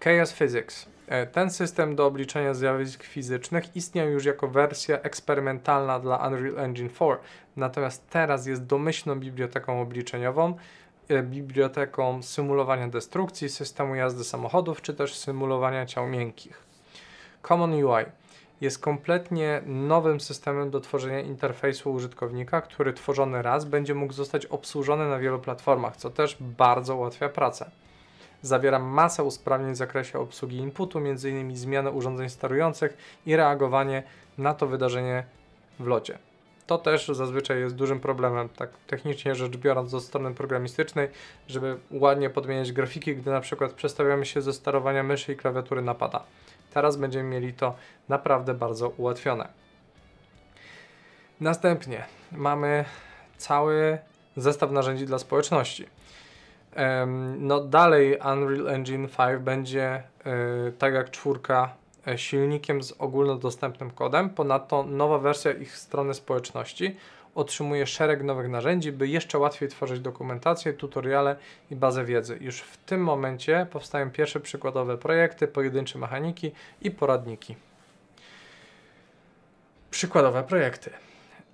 Chaos 0.00 0.32
Physics 0.32 0.95
ten 1.32 1.50
system 1.50 1.96
do 1.96 2.06
obliczenia 2.06 2.54
zjawisk 2.54 3.02
fizycznych 3.02 3.76
istniał 3.76 4.08
już 4.08 4.24
jako 4.24 4.48
wersja 4.48 5.00
eksperymentalna 5.00 6.00
dla 6.00 6.16
Unreal 6.16 6.58
Engine 6.58 6.90
4, 6.90 7.16
natomiast 7.56 8.10
teraz 8.10 8.46
jest 8.46 8.66
domyślną 8.66 9.20
biblioteką 9.20 9.80
obliczeniową, 9.80 10.56
e, 11.08 11.22
biblioteką 11.22 12.22
symulowania 12.22 12.88
destrukcji, 12.88 13.48
systemu 13.48 13.94
jazdy 13.94 14.24
samochodów 14.24 14.82
czy 14.82 14.94
też 14.94 15.14
symulowania 15.14 15.86
ciał 15.86 16.06
miękkich. 16.06 16.62
Common 17.42 17.72
UI 17.72 18.04
jest 18.60 18.78
kompletnie 18.78 19.62
nowym 19.66 20.20
systemem 20.20 20.70
do 20.70 20.80
tworzenia 20.80 21.20
interfejsu 21.20 21.92
użytkownika, 21.92 22.60
który 22.60 22.92
tworzony 22.92 23.42
raz 23.42 23.64
będzie 23.64 23.94
mógł 23.94 24.12
zostać 24.12 24.46
obsłużony 24.46 25.08
na 25.08 25.18
wielu 25.18 25.38
platformach, 25.38 25.96
co 25.96 26.10
też 26.10 26.36
bardzo 26.40 26.96
ułatwia 26.96 27.28
pracę. 27.28 27.70
Zawiera 28.46 28.78
masę 28.78 29.24
usprawnień 29.24 29.72
w 29.72 29.76
zakresie 29.76 30.18
obsługi 30.18 30.56
inputu, 30.56 30.98
m.in. 30.98 31.56
zmiany 31.56 31.90
urządzeń 31.90 32.28
sterujących 32.28 32.96
i 33.26 33.36
reagowanie 33.36 34.02
na 34.38 34.54
to 34.54 34.66
wydarzenie 34.66 35.24
w 35.78 35.86
locie. 35.86 36.18
To 36.66 36.78
też 36.78 37.08
zazwyczaj 37.08 37.60
jest 37.60 37.74
dużym 37.74 38.00
problemem, 38.00 38.48
tak 38.48 38.70
technicznie 38.86 39.34
rzecz 39.34 39.56
biorąc, 39.56 39.90
ze 39.90 40.00
strony 40.00 40.34
programistycznej, 40.34 41.08
żeby 41.48 41.76
ładnie 41.90 42.30
podmieniać 42.30 42.72
grafiki, 42.72 43.16
gdy 43.16 43.30
na 43.30 43.40
przykład 43.40 43.72
przestawiamy 43.72 44.26
się 44.26 44.42
ze 44.42 44.52
sterowania 44.52 45.02
myszy 45.02 45.32
i 45.32 45.36
klawiatury 45.36 45.82
napada. 45.82 46.22
Teraz 46.74 46.96
będziemy 46.96 47.28
mieli 47.28 47.52
to 47.52 47.74
naprawdę 48.08 48.54
bardzo 48.54 48.88
ułatwione. 48.88 49.48
Następnie 51.40 52.04
mamy 52.32 52.84
cały 53.36 53.98
zestaw 54.36 54.70
narzędzi 54.70 55.06
dla 55.06 55.18
społeczności. 55.18 55.86
No 57.38 57.60
dalej 57.60 58.18
Unreal 58.32 58.68
Engine 58.68 59.08
5 59.08 59.42
będzie 59.42 59.82
e, 59.84 60.02
tak 60.78 60.94
jak 60.94 61.10
czwórka 61.10 61.74
e, 62.06 62.18
silnikiem 62.18 62.82
z 62.82 62.92
ogólnodostępnym 62.92 63.90
kodem. 63.90 64.30
Ponadto 64.30 64.82
nowa 64.82 65.18
wersja 65.18 65.52
ich 65.52 65.76
strony 65.76 66.14
społeczności 66.14 66.96
otrzymuje 67.34 67.86
szereg 67.86 68.22
nowych 68.22 68.48
narzędzi, 68.48 68.92
by 68.92 69.08
jeszcze 69.08 69.38
łatwiej 69.38 69.68
tworzyć 69.68 70.00
dokumentację, 70.00 70.72
tutoriale 70.72 71.36
i 71.70 71.76
bazę 71.76 72.04
wiedzy. 72.04 72.38
Już 72.40 72.60
w 72.60 72.76
tym 72.76 73.00
momencie 73.00 73.66
powstają 73.70 74.10
pierwsze 74.10 74.40
przykładowe 74.40 74.98
projekty, 74.98 75.48
pojedyncze 75.48 75.98
mechaniki 75.98 76.52
i 76.82 76.90
poradniki. 76.90 77.56
Przykładowe 79.90 80.42
projekty. 80.42 80.90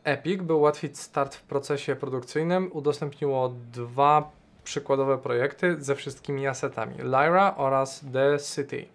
Epic, 0.05 0.43
by 0.43 0.55
ułatwić 0.55 0.99
start 0.99 1.35
w 1.35 1.43
procesie 1.43 1.97
produkcyjnym, 1.97 2.71
udostępniło 2.73 3.55
dwa 3.73 4.31
przykładowe 4.65 5.19
projekty 5.19 5.77
ze 5.79 5.95
wszystkimi 5.95 6.47
asetami 6.47 6.95
Lyra 6.99 7.55
oraz 7.57 8.05
The 8.13 8.39
City. 8.39 8.87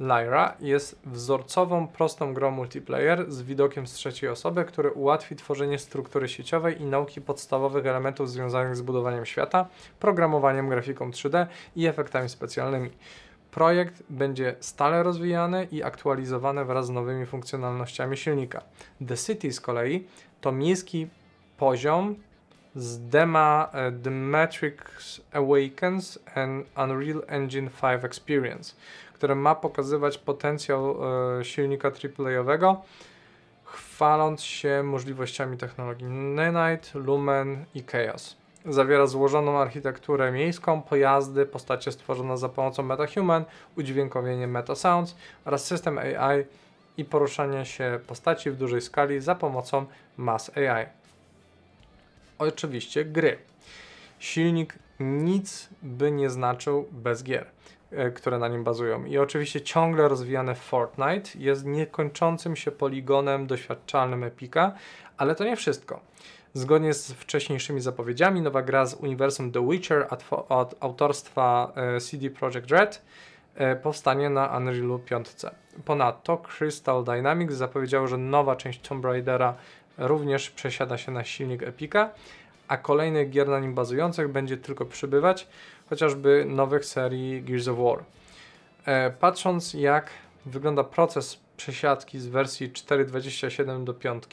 Lyra 0.00 0.56
jest 0.60 0.98
wzorcową, 1.04 1.88
prostą 1.88 2.34
grą 2.34 2.50
multiplayer 2.50 3.32
z 3.32 3.42
widokiem 3.42 3.86
z 3.86 3.92
trzeciej 3.92 4.30
osoby, 4.30 4.64
który 4.64 4.90
ułatwi 4.90 5.36
tworzenie 5.36 5.78
struktury 5.78 6.28
sieciowej 6.28 6.82
i 6.82 6.84
nauki 6.84 7.20
podstawowych 7.20 7.86
elementów 7.86 8.30
związanych 8.30 8.76
z 8.76 8.82
budowaniem 8.82 9.26
świata, 9.26 9.66
programowaniem, 9.98 10.68
grafiką 10.68 11.10
3D 11.10 11.46
i 11.76 11.86
efektami 11.86 12.28
specjalnymi. 12.28 12.90
Projekt 13.50 14.02
będzie 14.10 14.54
stale 14.60 15.02
rozwijany 15.02 15.68
i 15.72 15.82
aktualizowany 15.82 16.64
wraz 16.64 16.86
z 16.86 16.90
nowymi 16.90 17.26
funkcjonalnościami 17.26 18.16
silnika. 18.16 18.62
The 19.08 19.16
City 19.16 19.52
z 19.52 19.60
kolei 19.60 20.06
to 20.40 20.52
miejski 20.52 21.08
poziom 21.56 22.16
z 22.74 23.08
dema 23.08 23.68
e, 23.72 23.92
The 23.92 24.10
Matrix 24.10 25.20
Awakens 25.32 26.18
and 26.34 26.66
Unreal 26.76 27.22
Engine 27.26 27.70
5 27.80 28.04
Experience, 28.04 28.74
które 29.12 29.34
ma 29.34 29.54
pokazywać 29.54 30.18
potencjał 30.18 30.96
e, 31.40 31.44
silnika 31.44 31.88
AAA-owego, 31.88 32.82
chwaląc 33.64 34.42
się 34.42 34.82
możliwościami 34.82 35.56
technologii 35.56 36.06
Nanite, 36.06 36.98
Lumen 36.98 37.64
i 37.74 37.82
Chaos. 37.82 38.36
Zawiera 38.66 39.06
złożoną 39.06 39.58
architekturę 39.58 40.32
miejską, 40.32 40.82
pojazdy, 40.82 41.46
postacie 41.46 41.92
stworzone 41.92 42.38
za 42.38 42.48
pomocą 42.48 42.82
MetaHuman, 42.82 43.44
udźwiękowienie 43.76 44.46
MetaSounds 44.46 45.16
oraz 45.44 45.64
system 45.64 45.98
AI 45.98 46.44
i 46.96 47.04
poruszanie 47.04 47.66
się 47.66 48.00
postaci 48.06 48.50
w 48.50 48.56
dużej 48.56 48.80
skali 48.80 49.20
za 49.20 49.34
pomocą 49.34 49.86
Mass 50.16 50.50
AI. 50.56 50.99
Oczywiście 52.40 53.04
gry. 53.04 53.38
Silnik 54.18 54.74
nic 55.00 55.68
by 55.82 56.10
nie 56.10 56.30
znaczył 56.30 56.88
bez 56.92 57.24
gier, 57.24 57.46
e, 57.90 58.10
które 58.10 58.38
na 58.38 58.48
nim 58.48 58.64
bazują. 58.64 59.04
I 59.04 59.18
oczywiście 59.18 59.60
ciągle 59.60 60.08
rozwijany 60.08 60.54
Fortnite 60.54 61.30
jest 61.38 61.64
niekończącym 61.64 62.56
się 62.56 62.70
poligonem 62.70 63.46
doświadczalnym 63.46 64.24
Epika, 64.24 64.72
ale 65.16 65.34
to 65.34 65.44
nie 65.44 65.56
wszystko. 65.56 66.00
Zgodnie 66.54 66.94
z 66.94 67.12
wcześniejszymi 67.12 67.80
zapowiedziami, 67.80 68.40
nowa 68.40 68.62
gra 68.62 68.86
z 68.86 68.94
uniwersum 68.94 69.52
The 69.52 69.68
Witcher 69.68 70.06
od 70.48 70.74
autorstwa 70.80 71.72
e, 71.76 72.00
CD 72.00 72.30
Projekt 72.30 72.70
Red 72.70 73.02
e, 73.54 73.76
powstanie 73.76 74.30
na 74.30 74.56
Unrealu 74.56 74.98
5. 74.98 75.28
Ponadto 75.84 76.38
Crystal 76.38 77.04
Dynamics 77.04 77.54
zapowiedziało, 77.54 78.06
że 78.06 78.16
nowa 78.16 78.56
część 78.56 78.80
Tomb 78.80 79.04
Raidera 79.04 79.54
również 80.00 80.50
przesiada 80.50 80.98
się 80.98 81.12
na 81.12 81.24
silnik 81.24 81.62
Epica, 81.62 82.10
a 82.68 82.76
kolejnych 82.76 83.30
gier 83.30 83.48
na 83.48 83.60
nim 83.60 83.74
bazujących 83.74 84.28
będzie 84.28 84.56
tylko 84.56 84.84
przybywać, 84.84 85.46
chociażby 85.90 86.44
nowych 86.48 86.84
serii 86.84 87.42
Gears 87.42 87.68
of 87.68 87.78
War. 87.78 88.04
E, 88.86 89.10
patrząc 89.10 89.74
jak 89.74 90.10
wygląda 90.46 90.84
proces 90.84 91.40
przesiadki 91.56 92.18
z 92.18 92.26
wersji 92.26 92.70
4.27 92.70 93.84
do 93.84 93.94
5, 93.94 94.24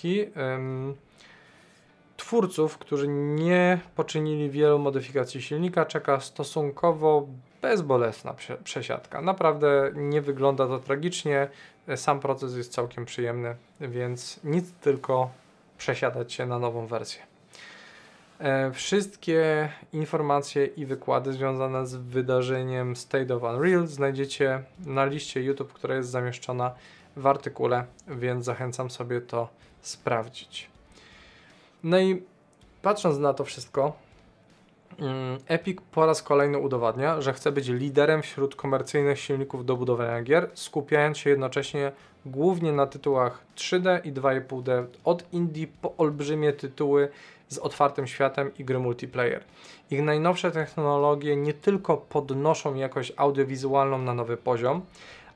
twórców, 2.17 2.77
którzy 2.77 3.07
nie 3.07 3.79
poczynili 3.95 4.49
wielu 4.49 4.79
modyfikacji 4.79 5.41
silnika, 5.41 5.85
czeka 5.85 6.19
stosunkowo 6.19 7.27
bezbolesna 7.61 8.35
przesiadka. 8.63 9.21
Naprawdę 9.21 9.91
nie 9.95 10.21
wygląda 10.21 10.67
to 10.67 10.79
tragicznie, 10.79 11.47
sam 11.95 12.19
proces 12.19 12.55
jest 12.55 12.73
całkiem 12.73 13.05
przyjemny, 13.05 13.55
więc 13.81 14.39
nic 14.43 14.71
tylko 14.71 15.29
przesiadać 15.77 16.33
się 16.33 16.45
na 16.45 16.59
nową 16.59 16.87
wersję. 16.87 17.21
E, 18.39 18.71
wszystkie 18.71 19.69
informacje 19.93 20.65
i 20.65 20.85
wykłady 20.85 21.33
związane 21.33 21.87
z 21.87 21.95
wydarzeniem 21.95 22.95
State 22.95 23.35
of 23.35 23.43
Unreal 23.43 23.87
znajdziecie 23.87 24.63
na 24.85 25.05
liście 25.05 25.43
YouTube, 25.43 25.73
która 25.73 25.95
jest 25.95 26.09
zamieszczona 26.09 26.71
w 27.17 27.27
artykule, 27.27 27.85
więc 28.07 28.45
zachęcam 28.45 28.89
sobie 28.89 29.21
to 29.21 29.49
sprawdzić. 29.81 30.69
No 31.83 31.99
i 31.99 32.23
patrząc 32.81 33.17
na 33.17 33.33
to 33.33 33.45
wszystko, 33.45 33.93
mm, 34.99 35.39
Epic 35.47 35.79
po 35.91 36.05
raz 36.05 36.23
kolejny 36.23 36.57
udowadnia, 36.57 37.21
że 37.21 37.33
chce 37.33 37.51
być 37.51 37.67
liderem 37.67 38.21
wśród 38.21 38.55
komercyjnych 38.55 39.19
silników 39.19 39.65
do 39.65 39.77
budowania 39.77 40.21
gier, 40.21 40.49
skupiając 40.53 41.17
się 41.17 41.29
jednocześnie 41.29 41.91
głównie 42.27 42.71
na 42.71 42.87
tytułach 42.87 43.43
3D 43.55 44.05
i 44.05 44.13
2,5D, 44.13 44.85
od 45.03 45.33
indie 45.33 45.67
po 45.81 45.93
olbrzymie 45.97 46.53
tytuły 46.53 47.09
z 47.47 47.57
otwartym 47.57 48.07
światem 48.07 48.51
i 48.59 48.65
gry 48.65 48.79
multiplayer. 48.79 49.43
Ich 49.91 50.01
najnowsze 50.01 50.51
technologie 50.51 51.35
nie 51.35 51.53
tylko 51.53 51.97
podnoszą 51.97 52.75
jakość 52.75 53.13
audiowizualną 53.17 53.97
na 53.97 54.13
nowy 54.13 54.37
poziom, 54.37 54.81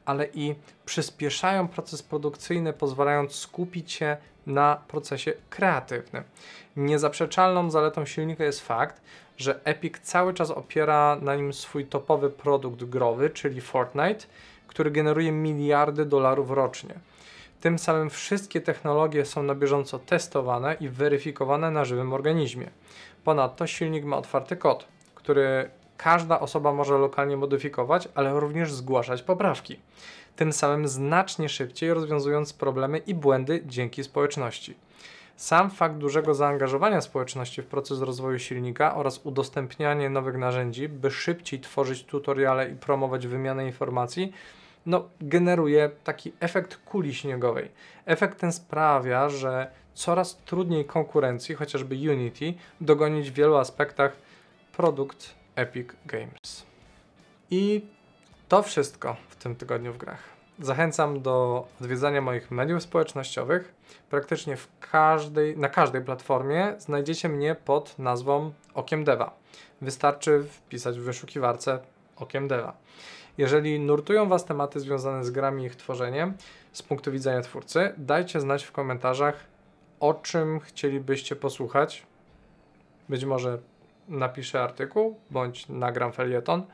ale 0.05 0.27
i 0.33 0.55
przyspieszają 0.85 1.67
proces 1.67 2.03
produkcyjny, 2.03 2.73
pozwalając 2.73 3.35
skupić 3.35 3.91
się 3.91 4.17
na 4.47 4.81
procesie 4.87 5.33
kreatywnym. 5.49 6.23
Niezaprzeczalną 6.75 7.71
zaletą 7.71 8.05
silnika 8.05 8.43
jest 8.43 8.61
fakt, 8.61 9.01
że 9.37 9.59
Epic 9.63 9.93
cały 10.01 10.33
czas 10.33 10.51
opiera 10.51 11.17
na 11.21 11.35
nim 11.35 11.53
swój 11.53 11.85
topowy 11.85 12.29
produkt 12.29 12.83
growy, 12.83 13.29
czyli 13.29 13.61
Fortnite, 13.61 14.25
który 14.71 14.91
generuje 14.91 15.31
miliardy 15.31 16.05
dolarów 16.05 16.51
rocznie. 16.51 16.95
Tym 17.61 17.79
samym 17.79 18.09
wszystkie 18.09 18.61
technologie 18.61 19.25
są 19.25 19.43
na 19.43 19.55
bieżąco 19.55 19.99
testowane 19.99 20.77
i 20.79 20.89
weryfikowane 20.89 21.71
na 21.71 21.85
żywym 21.85 22.13
organizmie. 22.13 22.69
Ponadto 23.23 23.67
silnik 23.67 24.05
ma 24.05 24.17
otwarty 24.17 24.55
kod, 24.55 24.87
który 25.15 25.69
każda 25.97 26.39
osoba 26.39 26.73
może 26.73 26.97
lokalnie 26.97 27.37
modyfikować, 27.37 28.07
ale 28.15 28.39
również 28.39 28.73
zgłaszać 28.73 29.21
poprawki. 29.23 29.79
Tym 30.35 30.53
samym 30.53 30.87
znacznie 30.87 31.49
szybciej 31.49 31.93
rozwiązując 31.93 32.53
problemy 32.53 32.97
i 32.97 33.15
błędy 33.15 33.63
dzięki 33.65 34.03
społeczności. 34.03 34.75
Sam 35.35 35.69
fakt 35.69 35.95
dużego 35.95 36.33
zaangażowania 36.33 37.01
społeczności 37.01 37.61
w 37.61 37.65
proces 37.65 38.01
rozwoju 38.01 38.39
silnika 38.39 38.95
oraz 38.95 39.21
udostępnianie 39.23 40.09
nowych 40.09 40.37
narzędzi, 40.37 40.89
by 40.89 41.11
szybciej 41.11 41.59
tworzyć 41.59 42.03
tutoriale 42.03 42.69
i 42.69 42.75
promować 42.75 43.27
wymianę 43.27 43.65
informacji, 43.65 44.33
no, 44.85 45.09
generuje 45.21 45.89
taki 46.03 46.33
efekt 46.39 46.77
kuli 46.77 47.13
śniegowej. 47.13 47.71
Efekt 48.05 48.39
ten 48.39 48.53
sprawia, 48.53 49.29
że 49.29 49.71
coraz 49.93 50.37
trudniej 50.37 50.85
konkurencji, 50.85 51.55
chociażby 51.55 51.95
Unity, 51.95 52.53
dogonić 52.81 53.31
w 53.31 53.33
wielu 53.33 53.55
aspektach 53.55 54.15
produkt 54.73 55.35
Epic 55.55 55.87
Games. 56.05 56.65
I 57.49 57.85
to 58.47 58.63
wszystko 58.63 59.15
w 59.29 59.35
tym 59.35 59.55
tygodniu 59.55 59.93
w 59.93 59.97
grach. 59.97 60.23
Zachęcam 60.59 61.21
do 61.21 61.67
odwiedzania 61.81 62.21
moich 62.21 62.51
mediów 62.51 62.83
społecznościowych. 62.83 63.73
Praktycznie 64.09 64.57
w 64.57 64.67
każdej, 64.79 65.57
na 65.57 65.69
każdej 65.69 66.01
platformie 66.01 66.73
znajdziecie 66.77 67.29
mnie 67.29 67.55
pod 67.55 67.99
nazwą 67.99 68.53
Okiem 68.73 69.03
Deva. 69.03 69.33
Wystarczy 69.81 70.43
wpisać 70.43 70.99
w 70.99 71.03
wyszukiwarce 71.03 71.79
Okiem 72.15 72.47
Deva. 72.47 72.77
Jeżeli 73.41 73.79
nurtują 73.79 74.29
Was 74.29 74.45
tematy 74.45 74.79
związane 74.79 75.23
z 75.23 75.31
grami 75.31 75.63
i 75.63 75.65
ich 75.65 75.75
tworzeniem 75.75 76.33
z 76.71 76.81
punktu 76.81 77.11
widzenia 77.11 77.41
twórcy, 77.41 77.93
dajcie 77.97 78.39
znać 78.39 78.63
w 78.63 78.71
komentarzach, 78.71 79.35
o 79.99 80.13
czym 80.13 80.59
chcielibyście 80.59 81.35
posłuchać. 81.35 82.05
Być 83.09 83.25
może 83.25 83.59
napiszę 84.07 84.63
artykuł 84.63 85.19
bądź 85.31 85.69
nagram 85.69 86.11
felieton. 86.11 86.65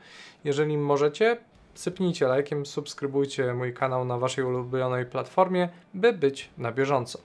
Jeżeli 0.44 0.78
możecie, 0.78 1.36
sypnijcie 1.74 2.26
lajkiem, 2.26 2.66
subskrybujcie 2.66 3.54
mój 3.54 3.74
kanał 3.74 4.04
na 4.04 4.18
Waszej 4.18 4.44
ulubionej 4.44 5.06
platformie, 5.06 5.68
by 5.94 6.12
być 6.12 6.50
na 6.58 6.72
bieżąco. 6.72 7.18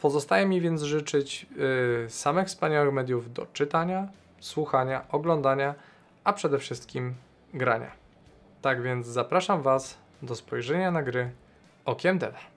Pozostaje 0.00 0.46
mi 0.46 0.60
więc 0.60 0.82
życzyć 0.82 1.46
yy, 1.56 2.10
samych 2.10 2.48
wspaniałych 2.48 2.94
mediów 2.94 3.32
do 3.32 3.46
czytania, 3.52 4.08
słuchania, 4.40 5.04
oglądania, 5.10 5.74
a 6.24 6.32
przede 6.32 6.58
wszystkim 6.58 7.14
grania. 7.54 7.90
Tak 8.62 8.82
więc 8.82 9.06
zapraszam 9.06 9.62
Was 9.62 9.98
do 10.22 10.36
spojrzenia 10.36 10.90
na 10.90 11.02
gry 11.02 11.30
okiem 11.84 12.18
Deva. 12.18 12.51